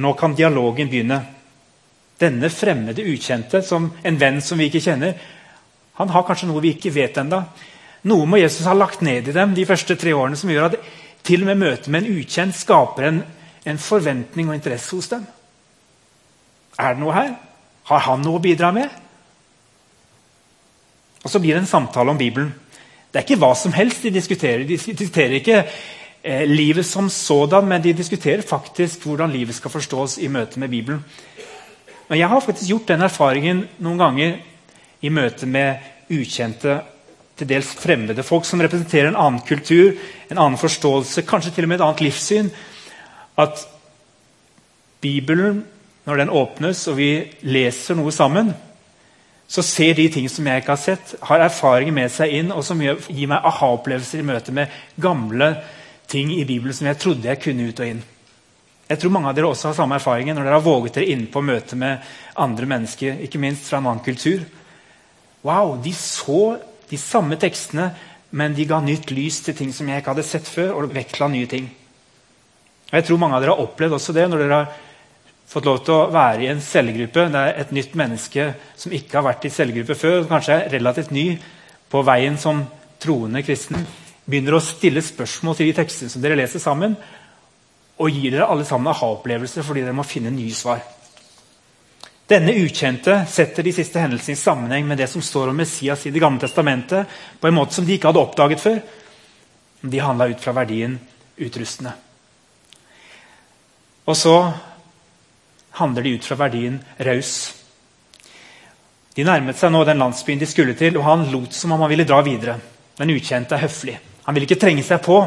Nå 0.00 0.14
kan 0.16 0.36
dialogen 0.38 0.88
begynne. 0.88 1.18
Denne 2.22 2.48
fremmede 2.54 3.04
ukjente, 3.04 3.60
som 3.66 3.90
en 4.02 4.18
venn 4.18 4.40
som 4.40 4.60
vi 4.60 4.70
ikke 4.70 4.80
kjenner, 4.84 5.18
han 5.98 6.12
har 6.14 6.24
kanskje 6.24 6.48
noe 6.48 6.62
vi 6.64 6.72
ikke 6.76 6.94
vet 6.94 7.18
ennå. 7.20 7.42
Noe 8.08 8.26
må 8.26 8.40
Jesus 8.40 8.66
ha 8.66 8.74
lagt 8.74 9.02
ned 9.04 9.28
i 9.28 9.34
dem 9.36 9.52
de 9.54 9.66
første 9.68 9.96
tre 9.98 10.14
årene 10.16 10.38
som 10.38 10.50
gjør 10.50 10.70
at 10.70 10.78
til 11.26 11.44
og 11.44 11.52
med 11.52 11.60
møtet 11.60 11.90
med 11.92 12.02
en 12.02 12.18
ukjent 12.18 12.56
skaper 12.56 13.08
en, 13.08 13.20
en 13.68 13.78
forventning 13.78 14.48
og 14.48 14.56
interesse 14.56 14.96
hos 14.96 15.10
dem. 15.12 15.26
Er 16.80 16.94
det 16.94 17.02
noe 17.02 17.14
her? 17.14 17.34
Har 17.90 18.06
han 18.08 18.24
noe 18.24 18.40
å 18.40 18.42
bidra 18.42 18.72
med? 18.74 18.90
Og 21.22 21.30
Så 21.30 21.38
blir 21.38 21.54
det 21.54 21.62
en 21.62 21.66
samtale 21.66 22.10
om 22.10 22.18
Bibelen. 22.18 22.52
Det 23.12 23.20
er 23.20 23.26
ikke 23.26 23.42
hva 23.42 23.52
som 23.54 23.74
helst 23.76 24.02
de 24.02 24.10
diskuterer. 24.10 24.64
De 24.64 24.76
diskuterer 24.76 25.36
ikke 25.38 25.58
eh, 26.24 26.46
livet 26.48 26.86
som 26.86 27.10
sådan, 27.10 27.66
men 27.68 27.82
de 27.82 27.92
diskuterer 27.92 28.42
faktisk 28.42 29.04
hvordan 29.06 29.30
livet 29.30 29.54
skal 29.54 29.70
forstås 29.70 30.18
i 30.18 30.28
møte 30.28 30.60
med 30.60 30.68
Bibelen. 30.68 31.04
Men 32.08 32.18
jeg 32.18 32.28
har 32.28 32.40
faktisk 32.40 32.68
gjort 32.68 32.88
den 32.88 33.02
erfaringen 33.02 33.66
noen 33.78 33.98
ganger 33.98 34.38
i 35.02 35.08
møte 35.08 35.46
med 35.46 36.10
ukjente, 36.12 36.80
til 37.32 37.48
dels 37.48 37.70
fremmede 37.80 38.22
folk 38.22 38.44
som 38.44 38.60
representerer 38.60 39.08
en 39.08 39.16
annen 39.16 39.40
kultur, 39.48 39.94
en 40.30 40.38
annen 40.38 40.58
forståelse, 40.60 41.24
kanskje 41.26 41.54
til 41.56 41.64
og 41.64 41.70
med 41.72 41.80
et 41.80 41.84
annet 41.86 42.02
livssyn. 42.04 42.50
At 43.40 43.64
Bibelen, 45.00 45.62
når 46.06 46.20
den 46.20 46.30
åpnes 46.30 46.84
og 46.92 46.98
vi 47.00 47.08
leser 47.42 47.96
noe 47.98 48.12
sammen, 48.12 48.52
så 49.52 49.60
ser 49.62 49.92
de 49.98 50.06
ting 50.08 50.28
som 50.32 50.46
jeg 50.48 50.62
ikke 50.62 50.72
har 50.72 50.80
sett, 50.80 51.10
har 51.28 51.42
erfaringer 51.44 51.92
med 51.92 52.08
seg 52.12 52.32
inn, 52.38 52.52
og 52.56 52.64
som 52.64 52.80
gir 52.80 53.28
meg 53.28 53.44
aha-opplevelser 53.50 54.22
i 54.22 54.24
møte 54.24 54.54
med 54.56 54.72
gamle 54.96 55.50
ting 56.08 56.30
i 56.32 56.46
Bibelen 56.48 56.72
som 56.72 56.88
jeg 56.88 57.00
trodde 57.02 57.28
jeg 57.28 57.40
kunne 57.42 57.66
ut 57.68 57.82
og 57.82 57.90
inn. 57.90 58.00
Jeg 58.88 59.00
tror 59.00 59.12
mange 59.12 59.28
av 59.28 59.36
dere 59.36 59.50
også 59.52 59.68
har 59.68 59.76
samme 59.76 59.98
erfaringer 60.00 60.36
når 60.36 60.48
dere 60.48 60.56
har 60.56 60.64
våget 60.64 60.96
dere 60.96 61.12
inn 61.12 61.26
på 61.32 61.42
møte 61.44 61.76
med 61.76 62.00
andre 62.40 62.68
mennesker, 62.70 63.20
ikke 63.26 63.40
minst 63.44 63.68
fra 63.68 63.82
en 63.82 63.90
annen 63.90 64.04
kultur. 64.04 64.40
Wow, 65.44 65.76
De 65.84 65.92
så 65.96 66.56
de 66.88 67.00
samme 67.00 67.36
tekstene, 67.40 67.90
men 68.32 68.56
de 68.56 68.66
ga 68.68 68.80
nytt 68.80 69.12
lys 69.12 69.42
til 69.44 69.56
ting 69.56 69.72
som 69.76 69.88
jeg 69.88 70.00
ikke 70.00 70.14
hadde 70.14 70.24
sett 70.28 70.48
før. 70.48 70.74
og 70.76 70.94
vektla 70.94 71.28
nye 71.28 71.46
ting. 71.46 71.68
Og 72.88 72.96
Jeg 72.96 73.04
tror 73.04 73.20
mange 73.20 73.36
av 73.36 73.44
dere 73.44 73.52
har 73.56 73.64
opplevd 73.66 73.98
også 74.00 74.16
det 74.16 74.28
når 74.28 74.38
dere 74.38 74.62
har 74.62 74.72
fått 75.48 75.66
lov 75.68 75.82
til 75.84 75.94
å 75.94 76.10
være 76.12 76.46
i 76.46 76.50
en 76.52 76.62
cellegruppe. 76.64 77.26
Det 77.32 77.40
er 77.40 77.58
et 77.60 77.74
nytt 77.76 77.96
menneske 77.98 78.46
som 78.78 78.94
ikke 78.94 79.18
har 79.18 79.26
vært 79.26 79.48
i 79.48 79.52
cellegruppe 79.52 79.96
før, 79.98 80.22
som 80.22 80.30
kanskje 80.30 80.56
er 80.56 80.72
relativt 80.76 81.12
ny 81.12 81.26
på 81.92 82.04
veien 82.06 82.38
som 82.40 82.64
troende 83.02 83.42
kristen. 83.44 83.84
Begynner 84.24 84.56
å 84.56 84.64
stille 84.64 85.02
spørsmål 85.04 85.58
til 85.58 85.68
de 85.68 85.76
tekstene 85.76 86.12
som 86.12 86.22
dere 86.24 86.38
leser 86.38 86.62
sammen, 86.62 86.96
og 88.02 88.10
gir 88.10 88.32
dere 88.32 88.48
alle 88.50 88.64
sammen 88.66 88.90
aha-opplevelser 88.92 89.66
fordi 89.66 89.84
dere 89.84 89.96
må 89.96 90.06
finne 90.06 90.32
nye 90.32 90.54
svar. 90.56 90.80
Denne 92.32 92.54
ukjente 92.56 93.18
setter 93.28 93.66
de 93.66 93.74
siste 93.76 94.00
hendelsene 94.00 94.38
i 94.38 94.40
sammenheng 94.40 94.86
med 94.88 95.02
det 95.02 95.08
som 95.10 95.22
står 95.22 95.50
om 95.50 95.58
Messias 95.58 96.06
i 96.06 96.12
Det 96.14 96.22
gamle 96.22 96.40
testamentet, 96.40 97.06
på 97.40 97.48
en 97.48 97.58
måte 97.58 97.76
som 97.76 97.84
de 97.84 97.98
ikke 97.98 98.08
hadde 98.08 98.22
oppdaget 98.22 98.62
før. 98.62 98.78
De 99.82 100.00
handla 100.00 100.30
ut 100.30 100.40
fra 100.40 100.54
verdien 100.56 100.96
utrustende. 101.36 101.92
Og 104.06 104.16
så 104.16 104.36
handler 105.78 106.02
de 106.02 106.14
ut 106.16 106.24
fra 106.24 106.38
verdien 106.40 106.78
raus. 106.98 107.34
De 109.12 109.24
nærmet 109.24 109.58
seg 109.60 109.72
nå 109.72 109.82
den 109.84 110.00
landsbyen 110.00 110.40
de 110.40 110.48
skulle 110.48 110.76
til, 110.78 110.96
og 110.96 111.04
han 111.04 111.26
lot 111.32 111.52
som 111.56 111.74
om 111.74 111.84
han 111.84 111.92
ville 111.92 112.08
dra 112.08 112.22
videre. 112.24 112.56
Den 112.96 113.12
ukjente 113.12 113.56
er 113.56 113.66
høflig. 113.66 113.98
Han 114.24 114.36
vil 114.36 114.46
ikke 114.46 114.60
trenge 114.60 114.84
seg 114.86 115.02
på. 115.04 115.18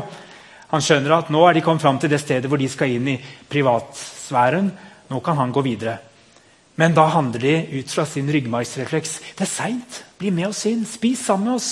Han 0.72 0.82
skjønner 0.82 1.20
at 1.20 1.30
nå 1.34 1.44
er 1.46 1.58
de 1.58 1.64
kommet 1.66 1.84
fram 1.84 2.00
til 2.02 2.10
det 2.10 2.22
stedet 2.24 2.50
hvor 2.50 2.62
de 2.62 2.70
skal 2.72 2.96
inn 2.96 3.12
i 3.14 3.20
privatsfæren. 3.52 4.72
Nå 5.12 5.22
kan 5.22 5.38
han 5.38 5.54
gå 5.54 5.62
videre. 5.66 6.00
Men 6.76 6.96
da 6.96 7.06
handler 7.14 7.40
de 7.40 7.80
ut 7.80 7.92
fra 7.94 8.08
sin 8.10 8.32
ryggmargsrefleks. 8.32 9.20
Det 9.38 9.46
er 9.46 9.52
seint. 9.52 10.02
Bli 10.20 10.32
med 10.34 10.50
oss 10.50 10.66
inn. 10.68 10.82
Spis 10.88 11.22
sammen 11.28 11.52
med 11.52 11.60
oss. 11.60 11.70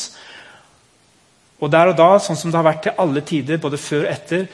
Og 1.64 1.72
der 1.72 1.92
og 1.92 1.98
da, 1.98 2.12
sånn 2.20 2.40
som 2.40 2.52
det 2.52 2.60
har 2.60 2.68
vært 2.68 2.86
til 2.86 3.00
alle 3.00 3.24
tider, 3.26 3.60
både 3.64 3.80
før 3.80 4.06
og 4.06 4.14
etter, 4.14 4.46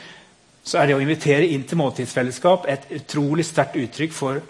så 0.69 0.77
er 0.77 0.89
det 0.89 0.97
å 0.99 1.01
invitere 1.01 1.47
inn 1.49 1.63
til 1.65 1.79
måltidsfellesskap 1.81 2.67
et 2.69 2.85
utrolig 2.99 3.47
sterkt 3.47 3.79
uttrykk 3.79 4.13
for 4.13 4.41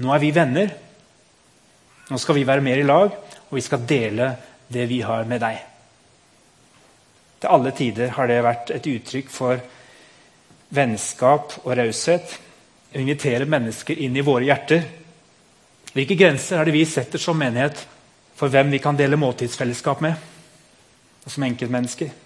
nå 0.00 0.14
er 0.14 0.22
vi 0.22 0.30
venner. 0.32 0.70
Nå 2.08 2.20
skal 2.20 2.38
vi 2.38 2.46
være 2.48 2.64
mer 2.64 2.80
i 2.80 2.86
lag, 2.86 3.12
og 3.50 3.52
vi 3.58 3.64
skal 3.64 3.84
dele 3.88 4.30
det 4.72 4.86
vi 4.88 5.02
har 5.04 5.28
med 5.28 5.42
deg. 5.44 5.58
Til 7.42 7.52
alle 7.52 7.74
tider 7.76 8.14
har 8.16 8.30
det 8.30 8.40
vært 8.46 8.72
et 8.72 8.88
uttrykk 8.94 9.30
for 9.30 9.60
vennskap 10.72 11.58
og 11.66 11.76
raushet. 11.76 12.34
Å 12.92 13.00
invitere 13.00 13.48
mennesker 13.48 14.00
inn 14.00 14.16
i 14.16 14.24
våre 14.24 14.48
hjerter 14.48 14.88
hvilke 15.92 16.16
grenser 16.16 16.56
er 16.56 16.68
det 16.68 16.72
vi 16.72 16.86
setter 16.88 17.20
som 17.20 17.36
menighet 17.36 17.82
for 18.38 18.48
hvem 18.48 18.70
vi 18.72 18.80
kan 18.80 18.96
dele 18.96 19.18
måltidsfellesskap 19.20 20.00
med? 20.00 20.16
Og 21.26 21.34
som 21.34 21.44
enkeltmennesker? 21.44 22.21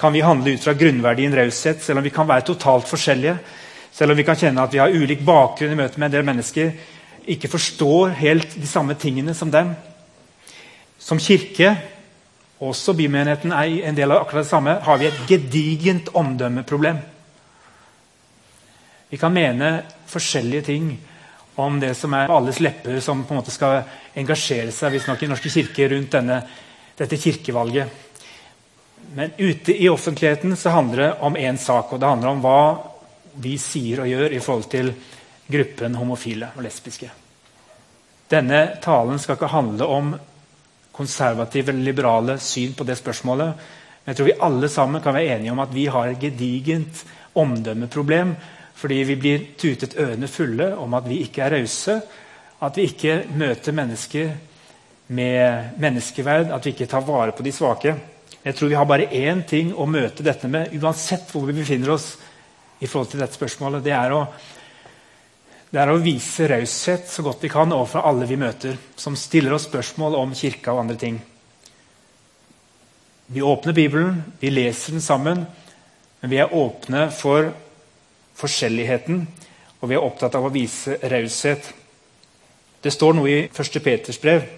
Kan 0.00 0.12
vi 0.12 0.22
handle 0.24 0.54
ut 0.56 0.64
fra 0.64 0.72
grunnverdien 0.72 1.34
raushet, 1.36 1.82
selv 1.84 2.00
om 2.00 2.06
vi 2.06 2.12
kan 2.14 2.28
være 2.28 2.46
totalt 2.48 2.88
forskjellige? 2.88 3.36
Selv 3.92 4.14
om 4.14 4.16
vi 4.16 4.24
kan 4.24 4.38
kjenne 4.38 4.62
at 4.64 4.72
vi 4.72 4.80
har 4.80 4.94
ulik 4.96 5.20
bakgrunn 5.26 5.74
i 5.74 5.76
møte 5.76 6.00
med 6.00 6.08
en 6.08 6.14
del 6.14 6.24
mennesker, 6.24 6.72
ikke 7.28 7.50
forstår 7.52 8.14
helt 8.22 8.56
de 8.56 8.68
samme 8.68 8.96
tingene 8.96 9.34
som 9.36 9.52
dem? 9.52 9.74
Som 10.98 11.20
kirke, 11.20 11.74
også 12.60 12.94
bymenigheten 12.96 13.52
er 13.52 13.76
en 13.90 13.96
del 13.96 14.12
av 14.12 14.24
akkurat 14.24 14.44
det 14.44 14.52
samme, 14.54 14.78
har 14.84 15.00
vi 15.00 15.10
et 15.10 15.22
gedigent 15.28 16.10
omdømmeproblem. 16.16 16.98
Vi 19.10 19.18
kan 19.20 19.32
mene 19.34 19.80
forskjellige 20.08 20.68
ting 20.72 20.90
om 21.60 21.80
det 21.80 21.92
som 21.98 22.14
er 22.16 22.32
alles 22.32 22.60
lepper, 22.60 23.00
som 23.04 23.24
på 23.24 23.34
en 23.34 23.40
måte 23.42 23.52
skal 23.52 23.82
engasjere 24.16 24.72
seg 24.72 24.94
visstnok 24.94 25.24
i 25.24 25.28
Norske 25.28 25.52
kirker 25.52 25.92
rundt 25.92 26.14
denne, 26.14 26.40
dette 26.96 27.20
kirkevalget. 27.20 28.09
Men 29.14 29.32
ute 29.38 29.74
i 29.82 29.88
offentligheten 29.88 30.56
så 30.56 30.70
handler 30.70 31.02
det 31.02 31.12
om 31.20 31.36
én 31.36 31.56
sak, 31.58 31.92
og 31.92 32.00
det 32.00 32.06
handler 32.06 32.28
om 32.28 32.42
hva 32.44 32.60
vi 33.40 33.56
sier 33.58 34.02
og 34.02 34.10
gjør 34.10 34.32
i 34.34 34.42
forhold 34.42 34.68
til 34.70 34.92
gruppen 35.50 35.96
homofile 35.98 36.52
og 36.56 36.64
lesbiske. 36.64 37.10
Denne 38.30 38.60
talen 38.82 39.18
skal 39.18 39.38
ikke 39.38 39.50
handle 39.50 39.86
om 39.90 40.12
konservative 40.94 41.72
eller 41.72 41.88
liberale 41.90 42.38
syn 42.38 42.74
på 42.78 42.86
det 42.86 42.98
spørsmålet. 43.00 43.54
Men 44.00 44.12
jeg 44.12 44.18
tror 44.18 44.28
vi 44.30 44.40
alle 44.46 44.68
sammen 44.70 45.02
kan 45.02 45.16
være 45.16 45.36
enige 45.36 45.52
om 45.54 45.62
at 45.64 45.74
vi 45.74 45.86
har 45.90 46.10
et 46.10 46.20
gedigent 46.22 47.04
omdømmeproblem 47.34 48.34
fordi 48.80 49.02
vi 49.04 49.16
blir 49.20 49.42
tutet 49.60 49.96
ørene 50.00 50.28
fulle 50.30 50.70
om 50.80 50.94
at 50.96 51.08
vi 51.08 51.18
ikke 51.20 51.42
er 51.44 51.52
rause, 51.58 51.98
at 52.64 52.78
vi 52.78 52.86
ikke 52.88 53.18
møter 53.36 53.76
mennesker 53.76 54.30
med 55.12 55.76
menneskeverd, 55.82 56.52
at 56.54 56.64
vi 56.64 56.72
ikke 56.72 56.88
tar 56.88 57.04
vare 57.04 57.34
på 57.36 57.44
de 57.44 57.52
svake. 57.52 57.92
Jeg 58.40 58.56
tror 58.56 58.70
vi 58.72 58.78
har 58.78 58.88
bare 58.88 59.10
én 59.12 59.42
ting 59.44 59.74
å 59.76 59.84
møte 59.84 60.24
dette 60.24 60.48
med, 60.48 60.72
uansett 60.80 61.28
hvor 61.32 61.44
vi 61.48 61.58
befinner 61.60 61.92
oss. 61.96 62.16
i 62.80 62.86
forhold 62.86 63.10
til 63.12 63.20
dette 63.20 63.36
spørsmålet. 63.36 63.82
Det 63.84 63.92
er 63.92 64.12
å, 64.16 64.22
det 65.68 65.80
er 65.82 65.90
å 65.92 65.98
vise 66.00 66.46
raushet 66.48 67.10
så 67.12 67.20
godt 67.22 67.42
vi 67.44 67.50
kan 67.52 67.72
overfor 67.76 68.06
alle 68.08 68.24
vi 68.24 68.38
møter, 68.40 68.78
som 68.96 69.16
stiller 69.16 69.52
oss 69.52 69.66
spørsmål 69.68 70.16
om 70.16 70.32
kirka 70.34 70.72
og 70.72 70.80
andre 70.86 70.96
ting. 70.96 71.18
Vi 73.26 73.42
åpner 73.44 73.76
Bibelen, 73.76 74.22
vi 74.40 74.48
leser 74.48 74.96
den 74.96 75.04
sammen, 75.04 75.44
men 76.22 76.32
vi 76.32 76.40
er 76.40 76.54
åpne 76.56 77.10
for 77.12 77.52
forskjelligheten, 78.40 79.20
og 79.80 79.92
vi 79.92 79.98
er 79.98 80.08
opptatt 80.08 80.40
av 80.40 80.48
å 80.48 80.54
vise 80.54 80.96
raushet. 81.04 81.68
Det 82.80 82.96
står 82.96 83.20
noe 83.20 83.28
i 83.28 83.44
1. 83.44 83.78
Peters 83.84 84.18
brev. 84.24 84.48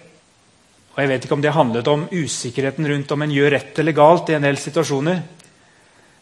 Og 0.93 0.99
Jeg 1.01 1.09
vet 1.09 1.25
ikke 1.25 1.33
om 1.33 1.41
det 1.41 1.53
handlet 1.55 1.87
om 1.89 2.03
usikkerheten 2.11 2.87
rundt 2.87 3.11
om 3.11 3.21
en 3.25 3.33
gjør 3.33 3.55
rett 3.55 3.79
eller 3.81 3.97
galt 3.97 4.29
i 4.29 4.35
en 4.37 4.45
del 4.45 4.59
situasjoner. 4.61 5.23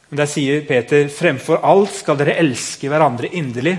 Men 0.09 0.21
Der 0.21 0.29
sier 0.31 0.63
Peter 0.67 1.09
fremfor 1.11 1.59
alt 1.63 1.91
skal 1.91 2.17
dere 2.19 2.37
elske 2.39 2.87
hverandre 2.91 3.27
inderlig, 3.35 3.75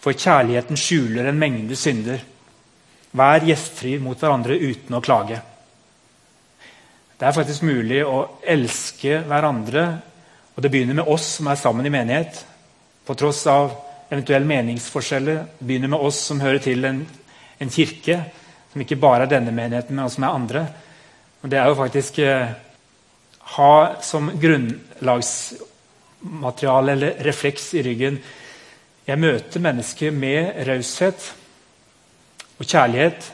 for 0.00 0.12
kjærligheten 0.12 0.76
skjuler 0.76 1.30
en 1.30 1.40
mengde 1.40 1.76
synder. 1.76 2.20
Vær 3.16 3.46
gjestfri 3.48 3.96
mot 4.02 4.20
hverandre 4.20 4.58
uten 4.60 4.96
å 4.96 5.00
klage. 5.04 5.40
Det 7.18 7.28
er 7.28 7.36
faktisk 7.36 7.64
mulig 7.64 8.02
å 8.04 8.40
elske 8.42 9.22
hverandre, 9.24 9.84
og 10.54 10.62
det 10.62 10.70
begynner 10.70 10.98
med 10.98 11.08
oss 11.08 11.36
som 11.38 11.48
er 11.48 11.60
sammen 11.60 11.86
i 11.86 11.92
menighet 11.92 12.42
på 13.04 13.16
tross 13.16 13.44
av 13.46 13.72
eventuelle 14.10 14.48
meningsforskjeller, 14.48 15.44
begynner 15.58 15.92
med 15.92 16.04
oss 16.04 16.18
som 16.28 16.40
hører 16.40 16.60
til 16.64 16.84
en, 16.88 17.02
en, 17.60 17.70
kirke, 17.72 18.18
som 18.74 18.82
ikke 18.82 18.98
bare 18.98 19.22
er 19.22 19.30
denne 19.30 19.54
menigheten, 19.54 19.94
men 19.94 20.10
som 20.10 20.26
er 20.26 20.34
andre. 20.34 20.66
Og 21.44 21.50
det 21.50 21.58
er 21.60 21.66
jo 21.70 21.76
faktisk 21.78 22.18
eh, 22.18 22.48
ha 23.54 23.74
som 24.02 24.30
grunnlagsmateriale 24.42 26.92
eller 26.96 27.14
refleks 27.22 27.74
i 27.78 27.82
ryggen 27.86 28.18
Jeg 29.06 29.18
møter 29.20 29.60
mennesker 29.60 30.10
med 30.10 30.66
raushet 30.66 31.34
og 32.58 32.64
kjærlighet, 32.64 33.32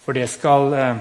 for 0.00 0.12
det 0.16 0.28
skal 0.30 0.72
eh, 0.72 0.96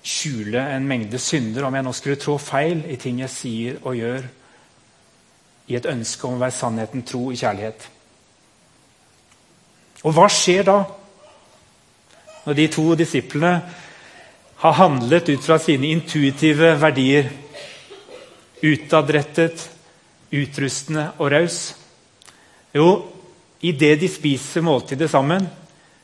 skjule 0.00 0.76
en 0.76 0.88
mengde 0.88 1.18
synder 1.18 1.64
om 1.66 1.74
jeg 1.74 1.82
nå 1.84 1.92
skulle 1.92 2.16
trå 2.22 2.38
feil 2.40 2.84
i 2.88 2.96
ting 2.96 3.20
jeg 3.20 3.30
sier 3.34 3.76
og 3.82 3.96
gjør 3.98 4.22
i 5.68 5.74
et 5.76 5.86
ønske 5.92 6.24
om 6.24 6.34
å 6.38 6.40
være 6.40 6.56
sannheten 6.56 7.02
tro 7.04 7.32
i 7.34 7.36
kjærlighet. 7.36 7.88
Og 10.06 10.12
hva 10.16 10.28
skjer 10.32 10.62
da? 10.64 10.84
Når 12.48 12.56
de 12.56 12.64
to 12.72 12.94
disiplene 12.96 13.50
har 14.62 14.76
handlet 14.78 15.26
ut 15.28 15.42
fra 15.44 15.58
sine 15.60 15.90
intuitive 15.92 16.70
verdier, 16.80 17.28
utadrettet, 18.64 19.66
utrustende 20.32 21.10
og 21.20 21.28
raus? 21.34 21.58
Jo, 22.72 22.88
idet 23.60 23.98
de 24.00 24.08
spiser 24.08 24.64
måltidet 24.64 25.10
sammen, 25.12 25.44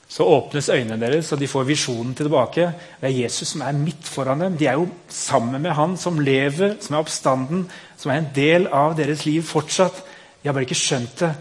så 0.04 0.28
åpnes 0.28 0.68
øynene 0.68 1.00
deres, 1.00 1.32
og 1.32 1.40
de 1.40 1.48
får 1.48 1.64
visjonen 1.72 2.12
tilbake. 2.14 2.68
Det 3.00 3.08
er 3.08 3.18
Jesus 3.22 3.54
som 3.54 3.64
er 3.64 3.80
midt 3.80 4.04
foran 4.04 4.44
dem. 4.44 4.60
De 4.60 4.68
er 4.68 4.76
jo 4.76 4.90
sammen 5.08 5.64
med 5.64 5.72
han 5.80 5.96
som 5.96 6.20
lever, 6.20 6.76
som 6.76 6.98
er 6.98 7.00
oppstanden, 7.00 7.64
som 7.96 8.12
er 8.12 8.20
en 8.20 8.32
del 8.36 8.68
av 8.68 8.98
deres 9.00 9.24
liv 9.24 9.40
fortsatt. 9.48 10.04
De 10.42 10.50
har 10.50 10.52
bare 10.52 10.68
ikke 10.68 10.76
skjønt 10.76 11.20
det. 11.24 11.36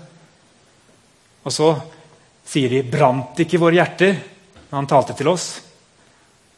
Og 1.44 1.52
så 1.52 1.74
sier 2.48 2.72
de 2.72 2.88
'brant 2.88 3.36
ikke 3.44 3.60
våre 3.60 3.84
hjerter' 3.84 4.32
når 4.74 4.80
han 4.82 4.88
talte 4.90 5.14
til 5.14 5.28
oss? 5.30 5.44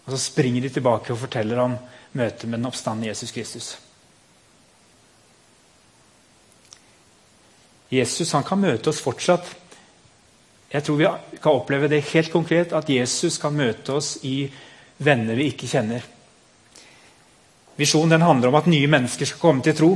Og 0.06 0.14
så 0.14 0.18
springer 0.24 0.64
de 0.64 0.70
tilbake 0.72 1.12
og 1.12 1.20
forteller 1.20 1.60
om 1.60 1.74
møtet 2.16 2.48
med 2.48 2.62
den 2.62 2.68
oppstandende 2.70 3.10
Jesus 3.10 3.34
Kristus. 3.36 3.66
Jesus 7.92 8.32
han 8.32 8.46
kan 8.48 8.62
møte 8.62 8.88
oss 8.88 9.02
fortsatt. 9.04 9.50
Jeg 10.72 10.86
tror 10.88 11.00
vi 11.02 11.10
kan 11.44 11.58
oppleve 11.58 11.90
det 11.92 12.06
helt 12.14 12.32
konkret, 12.32 12.72
at 12.72 12.88
Jesus 12.90 13.36
kan 13.42 13.52
møte 13.58 13.98
oss 13.98 14.14
i 14.24 14.46
venner 15.04 15.36
vi 15.36 15.50
ikke 15.52 15.68
kjenner. 15.68 16.06
Visjonen 17.76 18.16
den 18.16 18.24
handler 18.24 18.54
om 18.54 18.56
at 18.62 18.70
nye 18.72 18.88
mennesker 18.94 19.28
skal 19.28 19.42
komme 19.42 19.66
til 19.66 19.76
tro. 19.76 19.90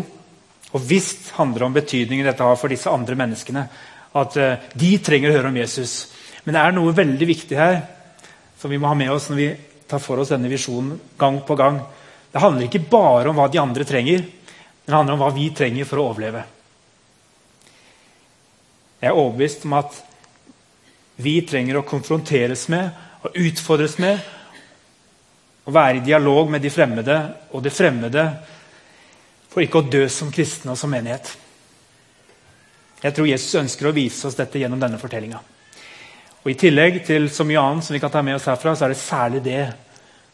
Og 0.76 0.84
visst 0.90 1.32
handler 1.38 1.64
det 1.64 1.70
om 1.70 1.80
betydningen 1.80 2.28
dette 2.28 2.44
har 2.44 2.60
for 2.60 2.68
disse 2.68 2.92
andre 2.92 3.16
menneskene. 3.16 3.64
At 4.20 4.36
uh, 4.36 4.68
de 4.76 4.92
trenger 5.00 5.32
å 5.32 5.38
høre 5.38 5.54
om 5.54 5.62
Jesus. 5.62 5.96
Men 6.44 6.58
det 6.58 6.66
er 6.66 6.76
noe 6.76 6.98
veldig 7.00 7.30
viktig 7.32 7.56
her 7.56 7.80
som 8.60 8.72
vi 8.72 8.78
må 8.78 8.92
ha 8.92 8.98
med 8.98 9.12
oss 9.12 9.30
når 9.32 9.40
vi 9.40 9.50
tar 9.88 10.02
for 10.04 10.20
oss 10.20 10.34
denne 10.34 10.52
visjonen 10.52 11.00
gang 11.18 11.40
på 11.48 11.56
gang. 11.56 11.80
Det 12.32 12.44
handler 12.44 12.68
ikke 12.68 12.86
bare 12.92 13.32
om 13.32 13.40
hva 13.40 13.48
de 13.50 13.62
andre 13.62 13.86
trenger, 13.88 14.22
men 14.22 14.86
det 14.86 14.96
handler 14.98 15.16
om 15.16 15.24
hva 15.24 15.32
vi 15.34 15.50
trenger 15.56 15.88
for 15.88 16.02
å 16.02 16.10
overleve. 16.12 16.44
Jeg 19.00 19.10
er 19.10 19.16
overbevist 19.16 19.64
om 19.66 19.78
at 19.80 19.96
vi 21.24 21.40
trenger 21.48 21.80
å 21.80 21.88
konfronteres 21.88 22.68
med 22.72 22.92
og 23.24 23.36
utfordres 23.40 23.98
med 24.00 24.20
å 25.68 25.74
være 25.76 26.00
i 26.00 26.06
dialog 26.06 26.52
med 26.52 26.64
de 26.64 26.72
fremmede 26.74 27.18
og 27.52 27.64
det 27.64 27.74
fremmede 27.76 28.26
for 29.50 29.64
ikke 29.64 29.82
å 29.82 29.90
dø 29.92 30.04
som 30.12 30.32
kristne 30.34 30.74
og 30.74 30.80
som 30.80 30.92
menighet. 30.92 31.32
Jeg 33.00 33.16
tror 33.16 33.30
Jesus 33.30 33.56
ønsker 33.62 33.88
å 33.88 33.96
vise 33.96 34.28
oss 34.28 34.38
dette 34.38 34.60
gjennom 34.60 34.82
denne 34.82 35.00
fortellinga. 35.00 35.40
I 36.48 36.56
tillegg 36.56 37.02
til 37.04 37.28
så 37.34 37.44
mye 37.44 37.60
annet 37.60 37.86
som 37.86 37.94
vi 37.94 38.00
kan 38.00 38.12
ta 38.14 38.22
med 38.24 38.38
oss 38.38 38.48
herfra, 38.48 38.72
så 38.76 38.88
er 38.88 38.94
det 38.94 39.02
særlig 39.02 39.42
det 39.44 39.64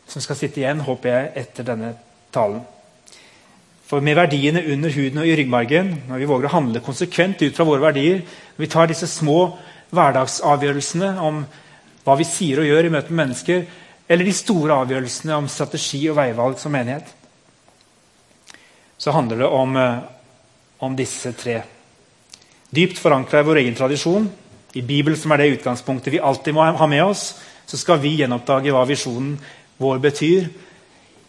som 0.05 0.21
skal 0.21 0.37
sitte 0.37 0.61
igjen, 0.61 0.83
håper 0.85 1.09
jeg, 1.09 1.31
etter 1.41 1.65
denne 1.65 1.95
talen. 2.33 2.61
For 3.89 4.01
med 4.05 4.17
verdiene 4.17 4.61
under 4.73 4.93
huden 4.93 5.21
og 5.21 5.29
i 5.29 5.33
ryggmargen, 5.37 5.91
når 6.09 6.21
vi 6.21 6.29
våger 6.29 6.49
å 6.49 6.55
handle 6.55 6.83
konsekvent 6.85 7.41
ut 7.41 7.57
fra 7.57 7.65
våre 7.65 7.83
verdier, 7.87 8.21
når 8.55 8.65
vi 8.65 8.69
tar 8.69 8.89
disse 8.89 9.09
små 9.09 9.55
hverdagsavgjørelsene 9.93 11.11
om 11.21 11.43
hva 12.05 12.15
vi 12.19 12.29
sier 12.29 12.61
og 12.61 12.69
gjør 12.69 12.87
i 12.87 12.93
møte 12.93 13.13
med 13.13 13.21
mennesker, 13.23 13.65
eller 14.05 14.29
de 14.29 14.37
store 14.37 14.77
avgjørelsene 14.85 15.37
om 15.37 15.49
strategi 15.49 16.03
og 16.09 16.19
veivalg 16.19 16.61
som 16.61 16.73
menighet, 16.73 17.07
så 19.01 19.13
handler 19.13 19.41
det 19.41 19.49
om, 19.49 19.77
eh, 19.77 19.99
om 20.85 20.95
disse 20.95 21.33
tre. 21.33 21.63
Dypt 22.69 23.01
forankra 23.01 23.41
i 23.41 23.47
vår 23.47 23.61
egen 23.61 23.75
tradisjon, 23.75 24.29
i 24.75 24.83
Bibelen 24.83 25.17
som 25.19 25.31
er 25.31 25.41
det 25.41 25.53
utgangspunktet 25.57 26.13
vi 26.13 26.19
alltid 26.19 26.55
må 26.55 26.65
ha 26.75 26.87
med 26.91 27.03
oss, 27.05 27.29
så 27.65 27.79
skal 27.79 28.01
vi 28.03 28.17
gjenoppdage 28.19 28.73
hva 28.75 28.83
visjonen 28.87 29.37
vår 29.81 30.01
betyr 30.03 30.49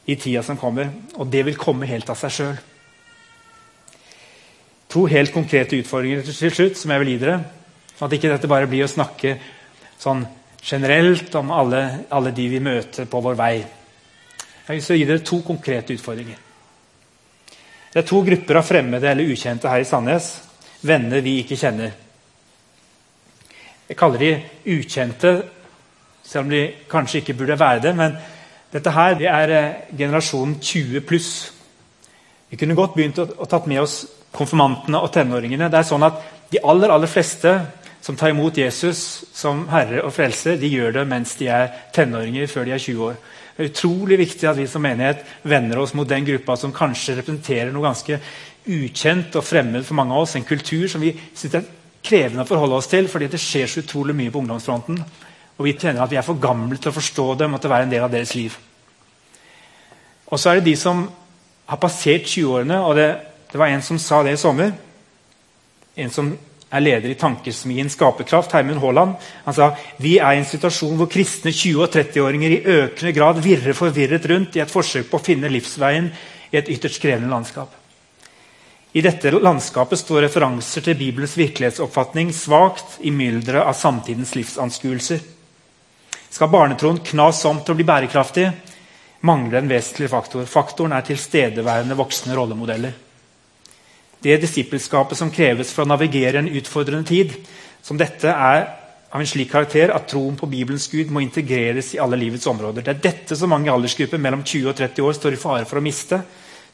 i 0.07 0.17
tida 0.19 0.43
som 0.43 0.59
kommer. 0.59 0.91
Og 1.17 1.31
det 1.31 1.45
vil 1.47 1.59
komme 1.59 1.88
helt 1.88 2.11
av 2.11 2.19
seg 2.21 2.35
sjøl. 2.35 2.57
To 4.93 5.05
helt 5.11 5.33
konkrete 5.35 5.79
utfordringer 5.79 6.26
til 6.26 6.55
slutt 6.55 6.79
som 6.79 6.93
jeg 6.93 7.03
vil 7.03 7.12
gi 7.15 7.21
dere. 7.23 7.38
At 8.03 8.12
ikke 8.12 8.31
dette 8.31 8.50
bare 8.50 8.69
blir 8.71 8.87
å 8.87 8.91
snakke 8.91 9.37
sånn 9.99 10.25
generelt 10.67 11.35
om 11.38 11.53
alle, 11.55 11.83
alle 12.11 12.33
de 12.35 12.49
vi 12.50 12.61
møter 12.62 13.07
på 13.11 13.21
vår 13.23 13.38
vei. 13.38 13.55
Jeg 14.67 14.83
vil 14.83 15.00
gi 15.00 15.07
dere 15.09 15.25
to 15.26 15.41
konkrete 15.47 15.95
utfordringer. 15.95 16.43
Det 17.93 18.03
er 18.03 18.09
to 18.11 18.19
grupper 18.26 18.59
av 18.59 18.67
fremmede 18.67 19.09
eller 19.09 19.31
ukjente 19.33 19.71
her 19.71 19.81
i 19.81 19.88
Sandnes. 19.88 20.26
Venner 20.85 21.23
vi 21.25 21.39
ikke 21.41 21.56
kjenner. 21.56 21.95
Jeg 23.87 23.99
kaller 23.99 24.19
de 24.19 24.33
ukjente, 24.77 25.33
selv 26.27 26.45
om 26.45 26.51
de 26.51 26.63
kanskje 26.91 27.21
ikke 27.21 27.37
burde 27.39 27.59
være 27.59 27.85
det. 27.85 27.95
Men 27.97 28.17
dette 28.73 28.91
her 28.91 29.15
det 29.19 29.29
er 29.31 29.53
eh, 29.55 29.97
generasjonen 29.97 30.59
20 30.61 31.05
pluss. 31.07 31.31
Vi 32.51 32.59
kunne 32.59 32.75
godt 32.79 32.97
begynt 32.97 33.21
å, 33.23 33.29
å 33.39 33.47
tatt 33.47 33.69
med 33.71 33.83
oss 33.83 34.01
konfirmantene 34.37 34.99
og 34.99 35.13
tenåringene. 35.15 35.71
Det 35.71 35.81
er 35.81 35.89
sånn 35.89 36.07
at 36.07 36.25
De 36.47 36.61
aller 36.63 36.93
aller 36.95 37.11
fleste 37.11 37.51
som 37.99 38.15
tar 38.15 38.31
imot 38.31 38.55
Jesus 38.55 39.01
som 39.35 39.65
herre 39.67 40.05
og 40.07 40.13
frelser, 40.15 40.55
de 40.61 40.69
gjør 40.71 40.93
det 41.01 41.03
mens 41.11 41.33
de 41.41 41.49
er 41.51 41.73
tenåringer, 41.95 42.47
før 42.47 42.69
de 42.69 42.75
er 42.77 42.79
20 42.79 43.01
år. 43.03 43.17
Det 43.57 43.65
er 43.65 43.71
utrolig 43.73 44.19
viktig 44.21 44.47
at 44.47 44.61
vi 44.61 44.67
som 44.71 44.85
menighet 44.87 45.25
vender 45.43 45.81
oss 45.83 45.95
mot 45.99 46.07
den 46.07 46.29
gruppa 46.29 46.55
som 46.61 46.75
kanskje 46.77 47.17
representerer 47.19 47.73
noe 47.75 47.89
ganske 47.89 48.21
ukjent 48.63 49.35
og 49.35 49.47
fremmed 49.49 49.83
for 49.89 49.99
mange 49.99 50.15
av 50.15 50.23
oss. 50.23 50.37
En 50.39 50.47
kultur 50.47 50.87
som 50.93 51.03
vi 51.03 51.17
synes 51.35 51.59
er 51.59 51.67
krevende 52.06 52.45
å 52.45 52.49
forholde 52.49 52.78
oss 52.78 52.88
til 52.90 53.08
fordi 53.10 53.28
det 53.32 53.42
skjer 53.42 53.69
så 53.71 53.82
utrolig 53.82 54.14
mye 54.16 54.32
på 54.32 54.40
ungdomsfronten. 54.42 55.02
Og 55.56 55.64
vi 55.64 55.76
kjenner 55.76 56.04
at 56.04 56.12
vi 56.12 56.19
er 56.21 56.26
for 56.26 56.40
gamle 56.40 56.78
til 56.78 56.92
å 56.92 56.97
forstå 56.97 57.28
til 57.36 57.54
å 57.56 57.71
være 57.73 57.86
en 57.86 57.92
del 57.92 58.04
av 58.04 58.12
deres 58.12 58.34
liv. 58.36 58.56
Og 60.26 60.40
så 60.40 60.50
er 60.50 60.58
det 60.58 60.71
de 60.71 60.76
som 60.78 61.06
har 61.66 61.80
passert 61.82 62.26
20-årene. 62.26 62.80
og 62.82 62.97
det, 62.97 63.08
det, 63.52 63.58
var 63.58 63.71
en 63.71 63.82
som 63.82 63.99
sa 63.99 64.23
det 64.23 64.36
i 64.36 64.40
sommer. 64.40 64.75
En 65.97 66.12
som 66.12 66.34
er 66.66 66.82
leder 66.82 67.12
i 67.12 67.19
Tankesmien 67.19 67.88
Skaperkraft, 67.90 68.52
Hermund 68.52 68.82
Haaland. 68.82 69.14
Han 69.47 69.54
sa 69.54 69.71
vi 70.02 70.16
er 70.19 70.34
i 70.34 70.42
en 70.42 70.49
situasjon 70.49 70.99
hvor 70.99 71.10
kristne 71.10 71.54
20- 71.54 71.82
og 71.86 71.95
30-åringer 71.95 72.56
i 72.56 72.62
økende 72.82 73.14
grad 73.16 73.40
virrer 73.42 73.78
forvirret 73.78 74.26
rundt 74.30 74.58
i 74.58 74.64
et 74.64 74.73
forsøk 74.73 75.08
på 75.10 75.21
å 75.21 75.26
finne 75.30 75.50
livsveien 75.52 76.10
i 76.50 76.58
et 76.58 76.71
ytterst 76.75 77.00
krevende 77.02 77.30
landskap. 77.32 77.86
I 78.97 79.02
dette 79.04 79.28
landskapet 79.28 80.00
står 80.00 80.23
referanser 80.25 80.80
til 80.80 80.97
Bibelens 80.97 81.35
virkelighetsoppfatning 81.37 82.30
svakt 82.32 82.95
i 83.04 83.11
mylderet 83.13 83.67
av 83.69 83.75
samtidens 83.76 84.32
livsanskuelser. 84.32 85.19
Skal 86.32 86.49
barnetroen 86.49 87.02
knas 87.04 87.43
om 87.45 87.61
til 87.61 87.75
å 87.75 87.76
bli 87.76 87.85
bærekraftig, 87.85 88.47
mangler 89.28 89.61
en 89.61 89.69
vesentlig 89.69 90.09
faktor. 90.09 90.47
Faktoren 90.49 90.95
er 90.97 91.04
tilstedeværende 91.04 91.99
voksne 91.99 92.39
rollemodeller. 92.39 92.97
Det 94.25 94.39
disippelskapet 94.41 95.21
som 95.21 95.35
kreves 95.35 95.75
for 95.76 95.85
å 95.85 95.93
navigere 95.93 96.41
en 96.41 96.49
utfordrende 96.56 97.04
tid, 97.13 97.37
som 97.85 98.00
dette 98.00 98.32
er 98.32 98.65
av 99.13 99.21
en 99.21 99.28
slik 99.28 99.52
karakter 99.52 99.93
at 99.93 100.09
troen 100.09 100.41
på 100.41 100.49
Bibelens 100.49 100.89
Gud 100.89 101.13
må 101.13 101.21
integreres 101.21 101.93
i 101.93 102.00
alle 102.00 102.17
livets 102.17 102.49
områder. 102.49 102.80
Det 102.80 102.97
er 102.97 103.04
dette 103.11 103.37
som 103.37 103.52
mange 103.52 103.69
aldersgrupper 103.73 104.25
mellom 104.25 104.41
20 104.41 104.73
og 104.73 104.80
30 104.80 105.04
år 105.04 105.21
står 105.21 105.37
i 105.37 105.45
fare 105.45 105.69
for 105.69 105.85
å 105.85 105.85
miste. 105.85 106.25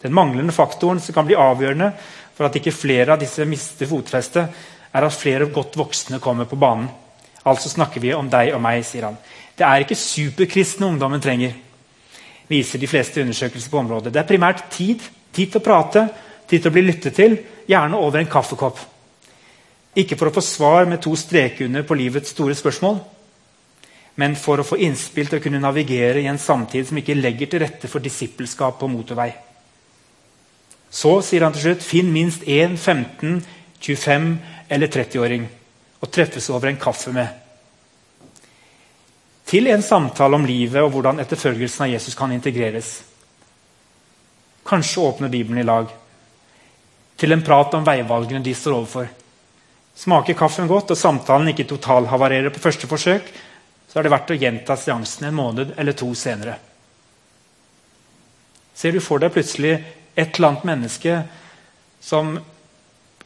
Den 0.02 0.14
manglende 0.14 0.52
faktoren 0.52 1.00
som 1.00 1.14
kan 1.14 1.26
bli 1.28 1.38
avgjørende 1.38 1.92
for 2.34 2.48
at 2.48 2.56
ikke 2.58 2.74
flere 2.74 3.14
av 3.14 3.20
disse 3.22 3.44
mister 3.46 3.88
fotfestet, 3.88 4.62
er 4.92 5.06
at 5.06 5.14
flere 5.16 5.48
godt 5.52 5.76
voksne 5.78 6.20
kommer 6.20 6.48
på 6.48 6.58
banen. 6.60 6.88
Altså 7.48 7.70
snakker 7.72 8.00
vi 8.02 8.12
om 8.14 8.28
deg 8.30 8.52
og 8.54 8.60
meg, 8.62 8.84
sier 8.86 9.08
han. 9.08 9.16
Det 9.56 9.64
er 9.66 9.84
ikke 9.84 9.98
superkristne 9.98 10.88
ungdommen 10.88 11.22
trenger, 11.22 11.54
viser 12.48 12.80
de 12.80 12.90
fleste 12.90 13.22
undersøkelser 13.22 13.70
på 13.72 13.80
området. 13.80 14.12
Det 14.12 14.20
er 14.22 14.28
primært 14.28 14.66
tid. 14.74 15.02
Tid 15.32 15.48
til 15.48 15.62
å 15.62 15.64
prate, 15.64 16.02
tid 16.44 16.60
til 16.60 16.68
å 16.68 16.74
bli 16.74 16.82
lyttet 16.84 17.14
til, 17.16 17.38
gjerne 17.64 17.96
over 17.96 18.20
en 18.20 18.28
kaffekopp. 18.28 18.82
Ikke 19.96 20.18
for 20.20 20.28
å 20.28 20.34
få 20.34 20.42
svar 20.44 20.88
med 20.88 21.00
to 21.04 21.14
streker 21.16 21.68
under 21.68 21.86
på 21.88 21.96
livets 21.96 22.34
store 22.34 22.56
spørsmål, 22.56 22.98
men 24.20 24.36
for 24.36 24.60
å 24.60 24.66
få 24.66 24.76
innspill 24.84 25.30
til 25.30 25.40
å 25.40 25.44
kunne 25.44 25.60
navigere 25.62 26.20
i 26.20 26.28
en 26.28 26.40
samtid 26.40 26.84
som 26.88 27.00
ikke 27.00 27.16
legger 27.16 27.48
til 27.48 27.64
rette 27.64 27.88
for 27.88 28.04
disippelskap 28.04 28.76
på 28.80 28.90
motorvei. 28.92 29.30
Så 30.92 31.14
sier 31.24 31.46
han 31.46 31.55
til 31.57 31.70
slutt 31.70 31.85
finn 31.87 32.11
minst 32.12 32.44
én 32.44 32.76
15-, 32.76 33.40
25- 33.81 34.35
eller 34.68 34.90
30-åring 34.92 35.46
å 36.02 36.09
treffes 36.12 36.50
over 36.52 36.68
en 36.68 36.81
kaffe 36.81 37.12
med. 37.14 37.28
Til 39.48 39.68
en 39.72 39.83
samtale 39.85 40.37
om 40.37 40.44
livet 40.48 40.81
og 40.85 40.92
hvordan 40.94 41.20
etterfølgelsen 41.22 41.87
av 41.87 41.92
Jesus 41.94 42.16
kan 42.16 42.33
integreres. 42.33 42.92
Kanskje 44.68 45.05
åpne 45.05 45.33
Bibelen 45.33 45.61
i 45.61 45.66
lag. 45.66 45.88
Til 47.16 47.33
en 47.33 47.44
prat 47.44 47.74
om 47.76 47.85
veivalgene 47.87 48.44
de 48.44 48.55
står 48.57 48.76
overfor. 48.76 49.09
Smaker 49.96 50.37
kaffen 50.38 50.68
godt 50.70 50.94
og 50.94 50.98
samtalen 50.98 51.52
ikke 51.52 51.68
totalhavarerer 51.68 52.52
på 52.52 52.62
første 52.64 52.88
forsøk, 52.88 53.33
så 53.88 53.98
er 53.98 54.07
det 54.07 54.12
verdt 54.14 54.33
å 54.33 54.38
gjenta 54.40 54.76
seansen 54.81 55.28
en 55.28 55.37
måned 55.37 55.74
eller 55.76 55.96
to 55.96 56.09
senere. 56.16 56.57
Ser 58.72 58.96
du 58.96 59.02
for 59.05 59.20
deg 59.20 59.35
plutselig 59.35 59.74
et 60.16 60.37
eller 60.37 60.48
annet 60.48 60.66
menneske 60.68 61.20
som 62.03 62.35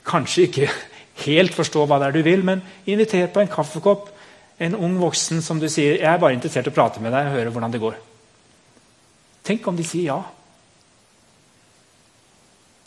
kanskje 0.06 0.46
ikke 0.48 0.68
helt 1.26 1.56
forstår 1.56 1.88
hva 1.88 2.00
det 2.00 2.10
er 2.10 2.18
du 2.18 2.22
vil, 2.26 2.44
men 2.44 2.62
inviter 2.86 3.30
på 3.32 3.42
en 3.42 3.50
kaffekopp 3.50 4.12
en 4.58 4.76
ung 4.76 4.96
voksen 5.00 5.42
som 5.44 5.58
du 5.60 5.68
sier 5.68 5.98
jeg 5.98 6.08
er 6.08 6.20
bare 6.20 6.36
interessert 6.36 6.68
i 6.68 6.72
å 6.72 6.76
prate 6.76 7.02
med 7.04 7.12
deg 7.12 7.28
og 7.28 7.36
høre 7.36 7.52
hvordan 7.52 7.74
det 7.74 7.82
går. 7.82 7.98
Tenk 9.46 9.66
om 9.68 9.76
de 9.76 9.84
sier 9.86 10.10
ja. 10.10 10.20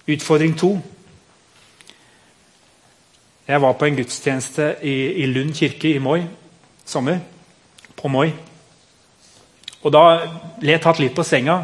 Utfordring 0.10 0.56
to. 0.58 0.74
Jeg 3.50 3.62
var 3.62 3.78
på 3.78 3.86
en 3.86 3.98
gudstjeneste 3.98 4.72
i, 4.86 4.96
i 5.24 5.30
Lund 5.30 5.54
kirke 5.58 5.94
i 5.94 6.02
Moi 6.02 6.24
sommer. 6.90 7.20
på 7.96 8.08
Moi. 8.08 8.32
Og 9.84 9.92
da 9.94 10.04
ble 10.60 10.74
jeg 10.74 10.82
tatt 10.84 11.00
litt 11.00 11.16
på 11.16 11.24
senga. 11.24 11.62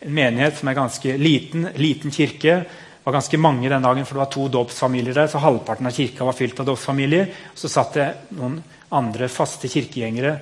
En 0.00 0.14
menighet 0.14 0.58
som 0.58 0.68
er 0.68 0.78
ganske 0.78 1.16
liten, 1.20 1.68
liten 1.76 2.10
kirke. 2.10 2.56
Det 2.64 3.04
var 3.04 3.18
ganske 3.18 3.38
mange 3.38 3.68
den 3.68 3.84
dagen, 3.84 4.06
for 4.06 4.16
det 4.16 4.24
var 4.24 4.32
to 4.32 4.48
dåpsfamilier 4.48 5.14
der. 5.14 5.28
Så 5.28 5.38
halvparten 5.38 5.86
av 5.86 5.92
kirka 5.92 6.24
var 6.24 6.36
fylt 6.36 6.60
av 6.60 6.66
dåpsfamilier. 6.72 7.30
Så 7.54 7.68
satt 7.68 7.94
det 7.98 8.08
noen 8.38 8.58
andre 8.94 9.28
faste 9.28 9.68
kirkegjengere 9.68 10.38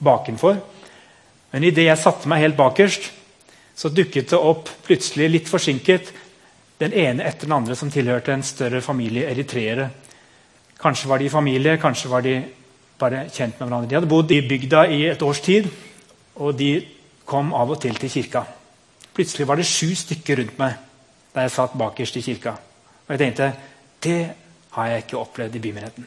bakenfor. 0.00 0.60
Men 1.50 1.66
idet 1.66 1.88
jeg 1.88 2.00
satte 2.00 2.30
meg 2.30 2.44
helt 2.44 2.58
bakerst, 2.58 3.10
så 3.74 3.90
dukket 3.92 4.30
det 4.32 4.38
opp 4.38 4.68
plutselig, 4.86 5.30
litt 5.30 5.48
forsinket, 5.50 6.12
den 6.80 6.94
ene 6.96 7.26
etter 7.28 7.48
den 7.48 7.56
andre 7.58 7.76
som 7.76 7.90
tilhørte 7.92 8.32
en 8.32 8.44
større 8.46 8.80
familie 8.84 9.28
eritreere. 9.28 9.90
Kanskje 10.80 11.10
var 11.10 11.20
de 11.20 11.28
i 11.28 11.32
familie, 11.32 11.76
kanskje 11.80 12.08
var 12.08 12.24
de 12.24 12.38
bare 13.00 13.26
kjent 13.28 13.58
med 13.58 13.66
hverandre. 13.66 13.88
De 13.88 13.98
hadde 13.98 14.08
bodd 14.08 14.32
i 14.32 14.40
bygda 14.48 14.86
i 14.88 15.02
et 15.10 15.22
års 15.24 15.42
tid, 15.44 15.68
og 16.40 16.56
de 16.56 16.72
kom 17.28 17.52
av 17.56 17.74
og 17.74 17.80
til 17.82 17.96
til 18.00 18.12
kirka. 18.12 18.44
Plutselig 19.20 19.44
var 19.44 19.60
det 19.60 19.68
sju 19.68 19.90
stykker 19.92 20.40
rundt 20.40 20.56
meg 20.56 20.78
da 21.34 21.42
jeg 21.44 21.52
satt 21.52 21.74
bakerst 21.76 22.16
i 22.16 22.22
kirka. 22.24 22.54
Og 23.04 23.12
jeg 23.12 23.20
tenkte 23.20 23.50
det 24.00 24.20
har 24.72 24.86
jeg 24.88 25.02
ikke 25.04 25.18
opplevd 25.20 25.58
i 25.58 25.60
bymenigheten. 25.60 26.06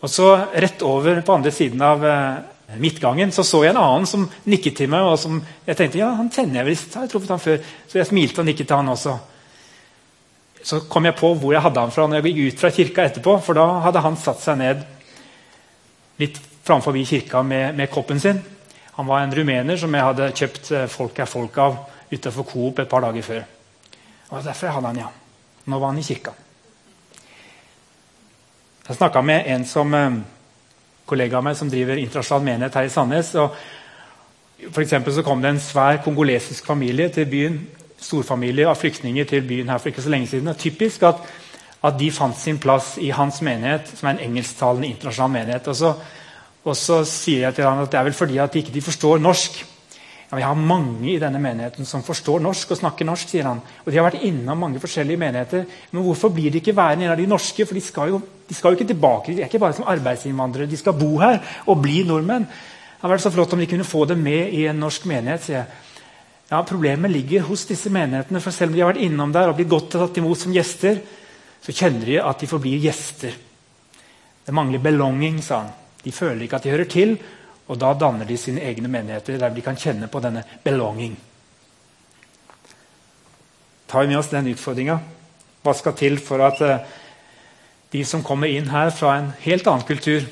Og 0.00 0.08
så 0.08 0.30
Rett 0.54 0.80
over 0.86 1.20
på 1.20 1.34
andre 1.34 1.52
siden 1.52 1.84
av 1.84 2.06
eh, 2.08 2.78
midtgangen 2.80 3.34
så 3.36 3.44
så 3.44 3.60
jeg 3.66 3.74
en 3.74 3.82
annen 3.82 4.08
som 4.08 4.24
nikket 4.48 4.80
til 4.80 4.88
meg. 4.88 5.04
og 5.04 5.18
som 5.20 5.42
jeg 5.66 5.76
tenkte, 5.76 6.00
ja, 6.00 6.08
han 6.16 6.30
kjenner 6.32 6.62
jeg 6.62 6.70
visst, 6.70 6.96
jeg 6.96 7.12
truffet 7.12 7.34
han 7.36 7.44
før. 7.44 7.58
Så 7.84 7.98
jeg 7.98 8.08
smilte 8.08 8.40
og 8.40 8.48
nikket 8.48 8.68
til 8.72 8.80
han 8.80 8.88
også. 8.88 9.18
Så 10.62 10.80
kom 10.88 11.04
jeg 11.04 11.20
på 11.20 11.34
hvor 11.34 11.52
jeg 11.52 11.62
hadde 11.68 11.84
han 11.84 11.92
fra 11.92 12.06
når 12.08 12.22
jeg 12.22 12.32
gikk 12.32 12.54
ut 12.54 12.60
fra 12.64 12.70
kirka 12.70 13.04
etterpå. 13.04 13.38
For 13.44 13.60
da 13.60 13.66
hadde 13.84 14.06
han 14.08 14.16
satt 14.16 14.40
seg 14.40 14.56
ned 14.56 14.86
litt 16.18 16.40
framfor 16.64 16.96
kirka 17.04 17.42
med, 17.42 17.76
med, 17.76 17.90
koppen 17.90 18.20
sin. 18.20 18.40
Han 18.98 19.06
var 19.06 19.22
en 19.22 19.34
rumener 19.34 19.78
som 19.78 19.94
jeg 19.94 20.06
hadde 20.08 20.32
kjøpt 20.34 20.70
eh, 20.74 20.88
Folk 20.90 21.18
er 21.22 21.30
folk 21.30 21.58
av 21.62 21.78
utenfor 22.10 22.46
Coop 22.50 22.80
et 22.82 22.90
par 22.90 23.04
dager 23.04 23.22
før. 23.22 23.42
Og 24.28 24.44
Derfor 24.44 24.74
hadde 24.74 24.90
han, 24.90 25.00
ja. 25.04 25.10
Nå 25.68 25.78
var 25.78 25.92
han 25.92 26.00
i 26.00 26.06
kirka. 26.06 26.32
Jeg 28.88 28.96
snakka 28.96 29.22
med 29.22 29.46
en 29.54 29.66
som 29.68 29.94
eh, 29.94 30.18
kollega 31.06 31.38
av 31.38 31.46
meg 31.46 31.56
som 31.56 31.70
driver 31.70 32.00
internasjonal 32.00 32.46
menighet 32.50 32.80
her 32.80 32.88
i 32.88 32.92
Sandnes. 32.92 33.34
og 33.38 33.54
for 34.74 35.10
så 35.12 35.22
kom 35.22 35.42
det 35.42 35.50
en 35.50 35.60
svær 35.60 36.00
kongolesisk 36.02 36.66
familie 36.66 37.08
til 37.08 37.26
byen. 37.30 37.60
Storfamilie 38.00 38.66
av 38.66 38.74
flyktninger 38.76 39.24
til 39.24 39.46
byen 39.46 39.68
her 39.68 39.78
for 39.78 39.88
ikke 39.88 40.02
så 40.02 40.10
lenge 40.10 40.26
siden. 40.26 40.46
Det 40.46 40.56
er 40.56 40.62
typisk 40.64 41.02
at, 41.02 41.22
at 41.84 41.94
de 42.00 42.10
fant 42.10 42.38
sin 42.38 42.58
plass 42.58 42.96
i 42.98 43.10
hans 43.10 43.42
menighet, 43.42 43.92
som 43.94 44.08
er 44.08 44.16
en 44.16 44.24
engelsktalende 44.30 44.88
internasjonal 44.88 45.30
menighet. 45.30 45.68
Og 45.68 45.76
så, 45.76 45.94
og 46.68 46.76
så 46.76 47.00
sier 47.08 47.46
jeg 47.46 47.56
til 47.56 47.66
han 47.68 47.80
at 47.82 47.90
det 47.92 47.98
er 47.98 48.06
vel 48.10 48.16
fordi 48.16 48.38
at 48.42 48.54
de 48.54 48.62
ikke 48.62 48.84
forstår 48.84 49.20
norsk. 49.24 49.58
Ja, 50.28 50.36
vi 50.36 50.44
har 50.44 50.54
mange 50.60 51.08
i 51.08 51.20
denne 51.20 51.40
menigheten 51.40 51.88
som 51.88 52.02
forstår 52.04 52.42
norsk 52.44 52.74
og 52.74 52.80
snakker 52.82 53.06
norsk. 53.08 53.30
sier 53.30 53.46
han. 53.48 53.62
Og 53.84 53.92
De 53.92 53.96
har 53.96 54.04
vært 54.10 54.26
innom 54.28 54.58
mange 54.60 54.80
forskjellige 54.80 55.16
menigheter. 55.16 55.64
Men 55.90 56.04
hvorfor 56.04 56.28
blir 56.28 56.52
de 56.52 56.60
ikke 56.60 56.76
værende 56.76 57.06
en 57.06 57.14
av 57.14 57.16
de 57.16 57.26
norske? 57.26 57.64
For 57.64 57.74
de 57.74 57.80
skal, 57.80 58.12
jo, 58.12 58.20
de 58.48 58.54
skal 58.54 58.72
jo 58.74 58.76
ikke 58.76 58.92
tilbake. 58.92 59.32
De 59.32 59.40
er 59.40 59.48
ikke 59.48 59.62
bare 59.62 59.72
som 59.78 59.88
arbeidsinnvandrere. 59.88 60.68
De 60.68 60.76
skal 60.76 60.92
bo 60.92 61.16
her 61.22 61.40
og 61.66 61.80
bli 61.80 62.02
nordmenn. 62.04 62.44
Det 62.44 63.00
hadde 63.00 63.14
vært 63.14 63.24
så 63.24 63.32
flott 63.32 63.56
om 63.56 63.62
de 63.62 63.70
kunne 63.70 63.88
få 63.88 64.04
det 64.04 64.18
med 64.20 64.52
i 64.52 64.66
en 64.68 64.76
norsk 64.84 65.06
menighet. 65.08 65.42
sier 65.42 65.56
jeg. 65.56 65.66
Ja, 66.50 66.62
Problemet 66.62 67.10
ligger 67.10 67.48
hos 67.48 67.64
disse 67.64 67.90
menighetene. 67.90 68.40
for 68.40 68.50
Selv 68.50 68.70
om 68.70 68.76
de 68.76 68.80
har 68.82 68.92
vært 68.92 69.04
innom 69.08 69.32
der 69.32 69.48
og 69.48 69.56
blitt 69.56 69.68
godt 69.68 69.90
tatt 69.92 70.16
imot 70.16 70.38
som 70.38 70.52
gjester, 70.52 71.00
så 71.62 71.72
kjenner 71.72 72.04
de 72.04 72.20
at 72.20 72.40
de 72.40 72.46
forblir 72.46 72.84
gjester. 72.84 73.32
Det 74.44 74.54
mangler 74.54 74.78
belonging, 74.78 75.42
sa 75.42 75.56
han. 75.56 75.72
De 76.04 76.12
føler 76.14 76.44
ikke 76.44 76.60
at 76.60 76.66
de 76.66 76.72
hører 76.72 76.90
til, 76.90 77.16
og 77.68 77.78
da 77.80 77.92
danner 77.98 78.28
de 78.28 78.36
sine 78.40 78.62
egne 78.64 78.88
menigheter 78.88 79.38
der 79.40 79.52
de 79.52 79.64
kan 79.64 79.76
kjenne 79.76 80.08
på 80.08 80.22
denne 80.24 80.44
belonging. 80.64 81.16
Tar 83.88 84.04
vi 84.04 84.12
med 84.12 84.20
oss 84.20 84.30
den 84.32 84.50
utfordringa? 84.52 84.98
Hva 85.64 85.74
skal 85.76 85.96
til 85.96 86.18
for 86.20 86.44
at 86.44 86.60
uh, 86.64 86.80
de 87.92 88.04
som 88.04 88.22
kommer 88.24 88.52
inn 88.52 88.68
her 88.68 88.92
fra 88.92 89.16
en 89.18 89.30
helt 89.42 89.66
annen 89.66 89.86
kultur, 89.88 90.26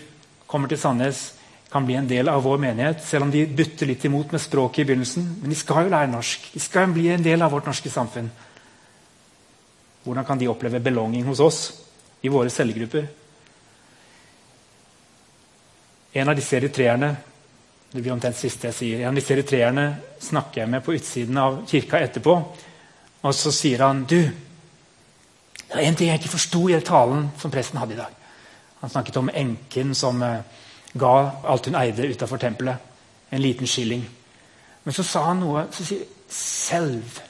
kommer 0.47 0.69
til 0.69 0.81
Sandnes, 0.81 1.33
kan 1.73 1.85
bli 1.85 1.97
en 1.99 2.09
del 2.09 2.29
av 2.31 2.45
vår 2.45 2.61
menighet, 2.63 3.03
selv 3.05 3.27
om 3.27 3.33
de 3.33 3.43
butter 3.49 3.89
litt 3.89 4.05
imot 4.07 4.33
med 4.33 4.41
språket 4.41 4.85
i 4.85 4.89
begynnelsen. 4.91 5.25
Men 5.41 5.53
de 5.53 5.59
skal 5.59 5.87
jo 5.87 5.93
lære 5.93 6.13
norsk. 6.13 6.51
De 6.55 6.63
skal 6.63 6.93
bli 6.95 7.09
en 7.13 7.25
del 7.25 7.43
av 7.43 7.53
vårt 7.53 7.67
norske 7.69 7.91
samfunn. 7.93 8.31
Hvordan 10.05 10.25
kan 10.29 10.39
de 10.39 10.49
oppleve 10.49 10.81
belonging 10.81 11.27
hos 11.27 11.43
oss 11.43 11.61
i 12.23 12.31
våre 12.33 12.53
cellegrupper? 12.53 13.09
En 16.17 16.33
av 16.33 16.39
disse 16.39 16.57
eritreerne 16.57 17.11
det 17.93 18.03
blir 18.03 18.13
omtrent 18.13 18.37
siste 18.37 18.69
jeg 18.69 18.77
sier, 18.77 19.01
en 19.01 19.15
av 19.15 19.17
disse 19.17 19.33
eritreerne 19.33 19.85
snakker 20.21 20.63
jeg 20.63 20.69
med 20.69 20.83
på 20.85 20.93
utsiden 20.97 21.39
av 21.41 21.63
kirka 21.71 22.01
etterpå. 22.03 22.35
Og 23.23 23.35
så 23.35 23.53
sier 23.55 23.85
han 23.87 24.03
du, 24.09 24.19
det 24.27 25.73
var 25.73 25.83
en 25.83 25.97
ting 25.99 26.11
jeg 26.11 26.21
ikke 26.21 26.35
forsto 26.35 26.61
i 26.69 26.81
talen 26.85 27.31
som 27.41 27.53
presten 27.55 27.81
hadde 27.81 27.97
i 27.97 28.01
dag. 28.01 28.13
Han 28.83 28.93
snakket 28.93 29.17
om 29.23 29.31
enken 29.33 29.95
som 29.97 30.21
eh, 30.23 30.43
ga 30.93 31.15
alt 31.49 31.71
hun 31.71 31.79
eide 31.81 32.11
utafor 32.11 32.43
tempelet. 32.43 32.93
En 33.31 33.43
liten 33.43 33.67
skilling. 33.67 34.05
Men 34.85 34.95
så 34.95 35.03
sa 35.07 35.25
han 35.31 35.41
noe 35.43 35.67
så 35.75 35.87
sier 35.87 36.05
Selv. 36.27 37.21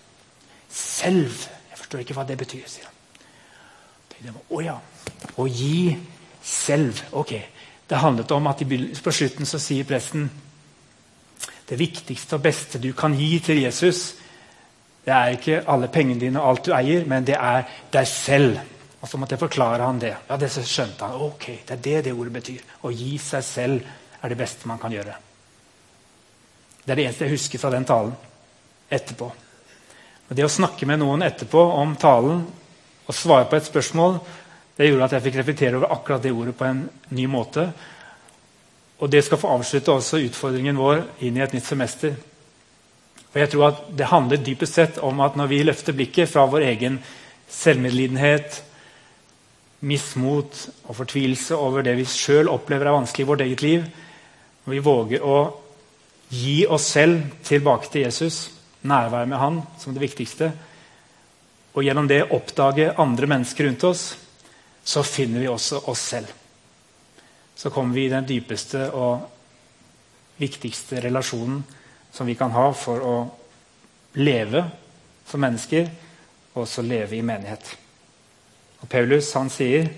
Selv. 0.72 1.42
Jeg 1.70 1.78
forstår 1.78 2.00
ikke 2.02 2.14
hva 2.16 2.22
det 2.24 2.38
betyr, 2.40 2.62
sier 2.64 2.88
han. 2.88 4.38
Å 4.48 4.60
ja. 4.64 4.78
Å 5.36 5.44
gi 5.46 5.92
selv. 6.40 7.02
Ok. 7.12 7.34
Det 7.88 8.02
handlet 8.02 8.30
om 8.30 8.46
at 8.46 8.62
På 9.02 9.12
slutten 9.12 9.46
så 9.46 9.58
sier 9.58 9.84
presten 9.84 10.30
det 11.66 11.76
viktigste 11.78 12.36
og 12.36 12.42
beste 12.42 12.78
du 12.78 12.92
kan 12.94 13.14
gi 13.14 13.40
til 13.42 13.58
Jesus, 13.58 14.14
det 15.06 15.14
er 15.14 15.34
ikke 15.34 15.64
alle 15.70 15.88
pengene 15.90 16.20
dine 16.20 16.40
og 16.42 16.48
alt 16.48 16.66
du 16.66 16.72
eier, 16.74 17.04
men 17.06 17.26
det 17.26 17.34
er 17.38 17.66
deg 17.94 18.06
selv. 18.06 18.58
Og 19.00 19.08
så 19.10 19.18
måtte 19.18 19.36
jeg 19.36 19.42
forklare 19.42 19.86
han 19.86 20.00
det. 20.02 20.12
Ja, 20.28 20.38
det 20.38 20.50
skjønte 20.50 21.06
han. 21.06 21.20
Ok, 21.22 21.46
Det 21.66 21.74
er 21.76 21.82
det 21.82 22.04
det 22.04 22.12
ordet 22.12 22.32
betyr. 22.32 22.62
Å 22.82 22.90
gi 22.90 23.18
seg 23.18 23.44
selv 23.44 23.82
er 24.22 24.28
det 24.28 24.38
beste 24.38 24.66
man 24.66 24.78
kan 24.82 24.94
gjøre. 24.94 25.14
Det 26.82 26.92
er 26.92 26.96
det 26.96 27.04
eneste 27.04 27.26
jeg 27.26 27.36
husker 27.36 27.62
fra 27.62 27.70
den 27.70 27.84
talen 27.84 28.14
etterpå. 28.90 29.30
Og 30.28 30.34
Det 30.34 30.44
å 30.44 30.50
snakke 30.50 30.86
med 30.86 30.98
noen 30.98 31.22
etterpå 31.22 31.60
om 31.78 31.94
talen 31.96 32.42
og 33.06 33.14
svare 33.14 33.46
på 33.46 33.56
et 33.56 33.66
spørsmål 33.66 34.18
det 34.76 34.90
gjorde 34.90 35.06
at 35.08 35.16
jeg 35.16 35.24
fikk 35.24 35.38
reflektere 35.40 35.78
over 35.78 35.92
akkurat 35.94 36.22
det 36.22 36.34
ordet 36.36 36.56
på 36.56 36.66
en 36.68 36.82
ny 37.16 37.26
måte. 37.32 37.64
Og 39.00 39.10
det 39.12 39.22
skal 39.24 39.40
få 39.40 39.54
avslutte 39.56 39.92
også 39.92 40.20
utfordringen 40.24 40.76
vår 40.76 41.02
inn 41.24 41.36
i 41.36 41.44
et 41.44 41.54
nytt 41.56 41.64
semester. 41.64 42.16
For 43.30 43.40
jeg 43.40 43.52
tror 43.52 43.66
at 43.68 43.80
Det 43.96 44.10
handler 44.12 44.36
dypest 44.40 44.74
sett 44.74 44.98
om 44.98 45.20
at 45.20 45.36
når 45.36 45.46
vi 45.46 45.62
løfter 45.64 45.96
blikket 45.96 46.28
fra 46.28 46.46
vår 46.46 46.68
egen 46.72 46.98
selvmedlidenhet, 47.48 48.62
mismot 49.80 50.68
og 50.88 50.96
fortvilelse 50.96 51.56
over 51.56 51.84
det 51.84 51.96
vi 51.98 52.04
sjøl 52.08 52.48
opplever 52.48 52.88
er 52.88 52.96
vanskelig 52.96 53.24
i 53.24 53.28
vårt 53.28 53.44
eget 53.44 53.62
liv, 53.62 53.84
når 54.64 54.72
vi 54.72 54.84
våger 54.84 55.24
å 55.24 55.36
gi 56.32 56.66
oss 56.66 56.88
selv 56.96 57.28
tilbake 57.44 57.90
til 57.92 58.06
Jesus, 58.06 58.50
nærvær 58.82 59.28
med 59.28 59.38
Han 59.38 59.62
som 59.78 59.94
det 59.94 60.02
viktigste, 60.02 60.50
og 61.76 61.84
gjennom 61.84 62.08
det 62.08 62.24
oppdage 62.32 62.94
andre 62.98 63.28
mennesker 63.30 63.68
rundt 63.68 63.84
oss, 63.84 64.16
så 64.86 65.02
finner 65.02 65.40
vi 65.40 65.48
også 65.50 65.80
oss 65.90 66.00
selv. 66.00 66.28
Så 67.54 67.70
kommer 67.74 67.94
vi 67.94 68.04
i 68.06 68.12
den 68.12 68.26
dypeste 68.26 68.84
og 68.94 69.24
viktigste 70.38 71.00
relasjonen 71.02 71.64
som 72.14 72.28
vi 72.28 72.36
kan 72.38 72.54
ha 72.54 72.68
for 72.70 73.02
å 73.02 73.16
leve 74.22 74.62
som 75.26 75.42
mennesker, 75.42 75.90
og 76.54 76.62
også 76.62 76.86
leve 76.86 77.18
i 77.18 77.24
menighet. 77.26 77.72
Og 78.80 78.88
Paulus 78.88 79.32
han 79.34 79.50
sier, 79.50 79.90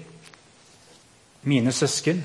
'Mine 1.42 1.72
søsken, 1.72 2.24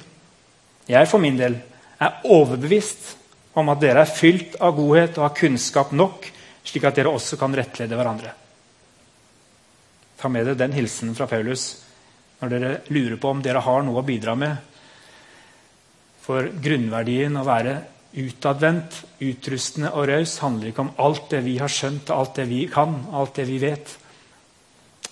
jeg 0.87 1.07
for 1.07 1.19
min 1.19 1.37
del 1.37 1.59
er 1.99 2.21
overbevist 2.23 3.17
om 3.55 3.69
at 3.69 3.81
dere 3.81 4.01
er 4.01 4.15
fylt 4.15 4.55
av 4.61 4.75
godhet 4.75 5.17
og 5.17 5.27
har 5.27 5.35
kunnskap 5.35 5.91
nok, 5.91 6.31
slik 6.63 6.83
at 6.83 6.95
dere 6.95 7.11
også 7.11 7.37
kan 7.37 7.55
rettlede 7.55 7.95
hverandre.' 7.95 8.33
Ta 10.17 10.27
med 10.27 10.45
deg 10.45 10.57
den 10.57 10.73
hilsenen 10.73 11.15
fra 11.15 11.25
Paulus 11.25 11.82
når 12.43 12.51
dere 12.51 12.71
lurer 12.91 13.15
på 13.15 13.29
om 13.31 13.41
dere 13.43 13.63
har 13.63 13.83
noe 13.87 14.01
å 14.01 14.05
bidra 14.05 14.35
med. 14.35 14.55
For 16.23 16.49
grunnverdien 16.63 17.37
å 17.39 17.45
være 17.47 17.75
utadvendt, 18.19 18.97
utrustende 19.23 19.93
og 19.95 20.09
raus 20.11 20.35
handler 20.43 20.69
ikke 20.69 20.83
om 20.83 20.91
alt 21.01 21.29
det 21.31 21.39
vi 21.45 21.55
har 21.61 21.71
skjønt, 21.71 22.11
alt 22.11 22.35
det 22.35 22.45
vi 22.51 22.65
kan, 22.71 22.97
alt 23.15 23.39
det 23.39 23.45
vi 23.47 23.61
vet. 23.63 23.93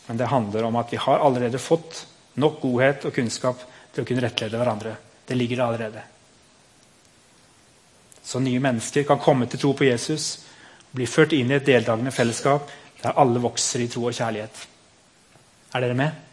Men 0.10 0.20
det 0.20 0.28
handler 0.28 0.68
om 0.68 0.80
at 0.82 0.92
vi 0.92 1.00
har 1.00 1.24
allerede 1.24 1.62
fått 1.62 2.04
nok 2.44 2.60
godhet 2.62 3.08
og 3.08 3.16
kunnskap 3.16 3.64
til 3.94 4.04
å 4.04 4.08
kunne 4.10 4.24
rettlede 4.26 4.60
hverandre. 4.60 4.96
Det 5.24 5.38
ligger 5.38 5.62
der 5.62 5.66
allerede. 5.70 6.04
Så 8.22 8.44
nye 8.44 8.60
mennesker 8.60 9.08
kan 9.08 9.24
komme 9.24 9.48
til 9.48 9.60
tro 9.62 9.72
på 9.78 9.88
Jesus, 9.88 10.34
bli 10.92 11.08
ført 11.08 11.32
inn 11.36 11.52
i 11.52 11.58
et 11.62 11.68
deltakende 11.68 12.12
fellesskap 12.12 12.68
der 13.02 13.16
alle 13.24 13.40
vokser 13.40 13.82
i 13.82 13.88
tro 13.92 14.04
og 14.10 14.20
kjærlighet. 14.20 14.68
Er 15.72 15.88
dere 15.88 15.96
med? 15.96 16.31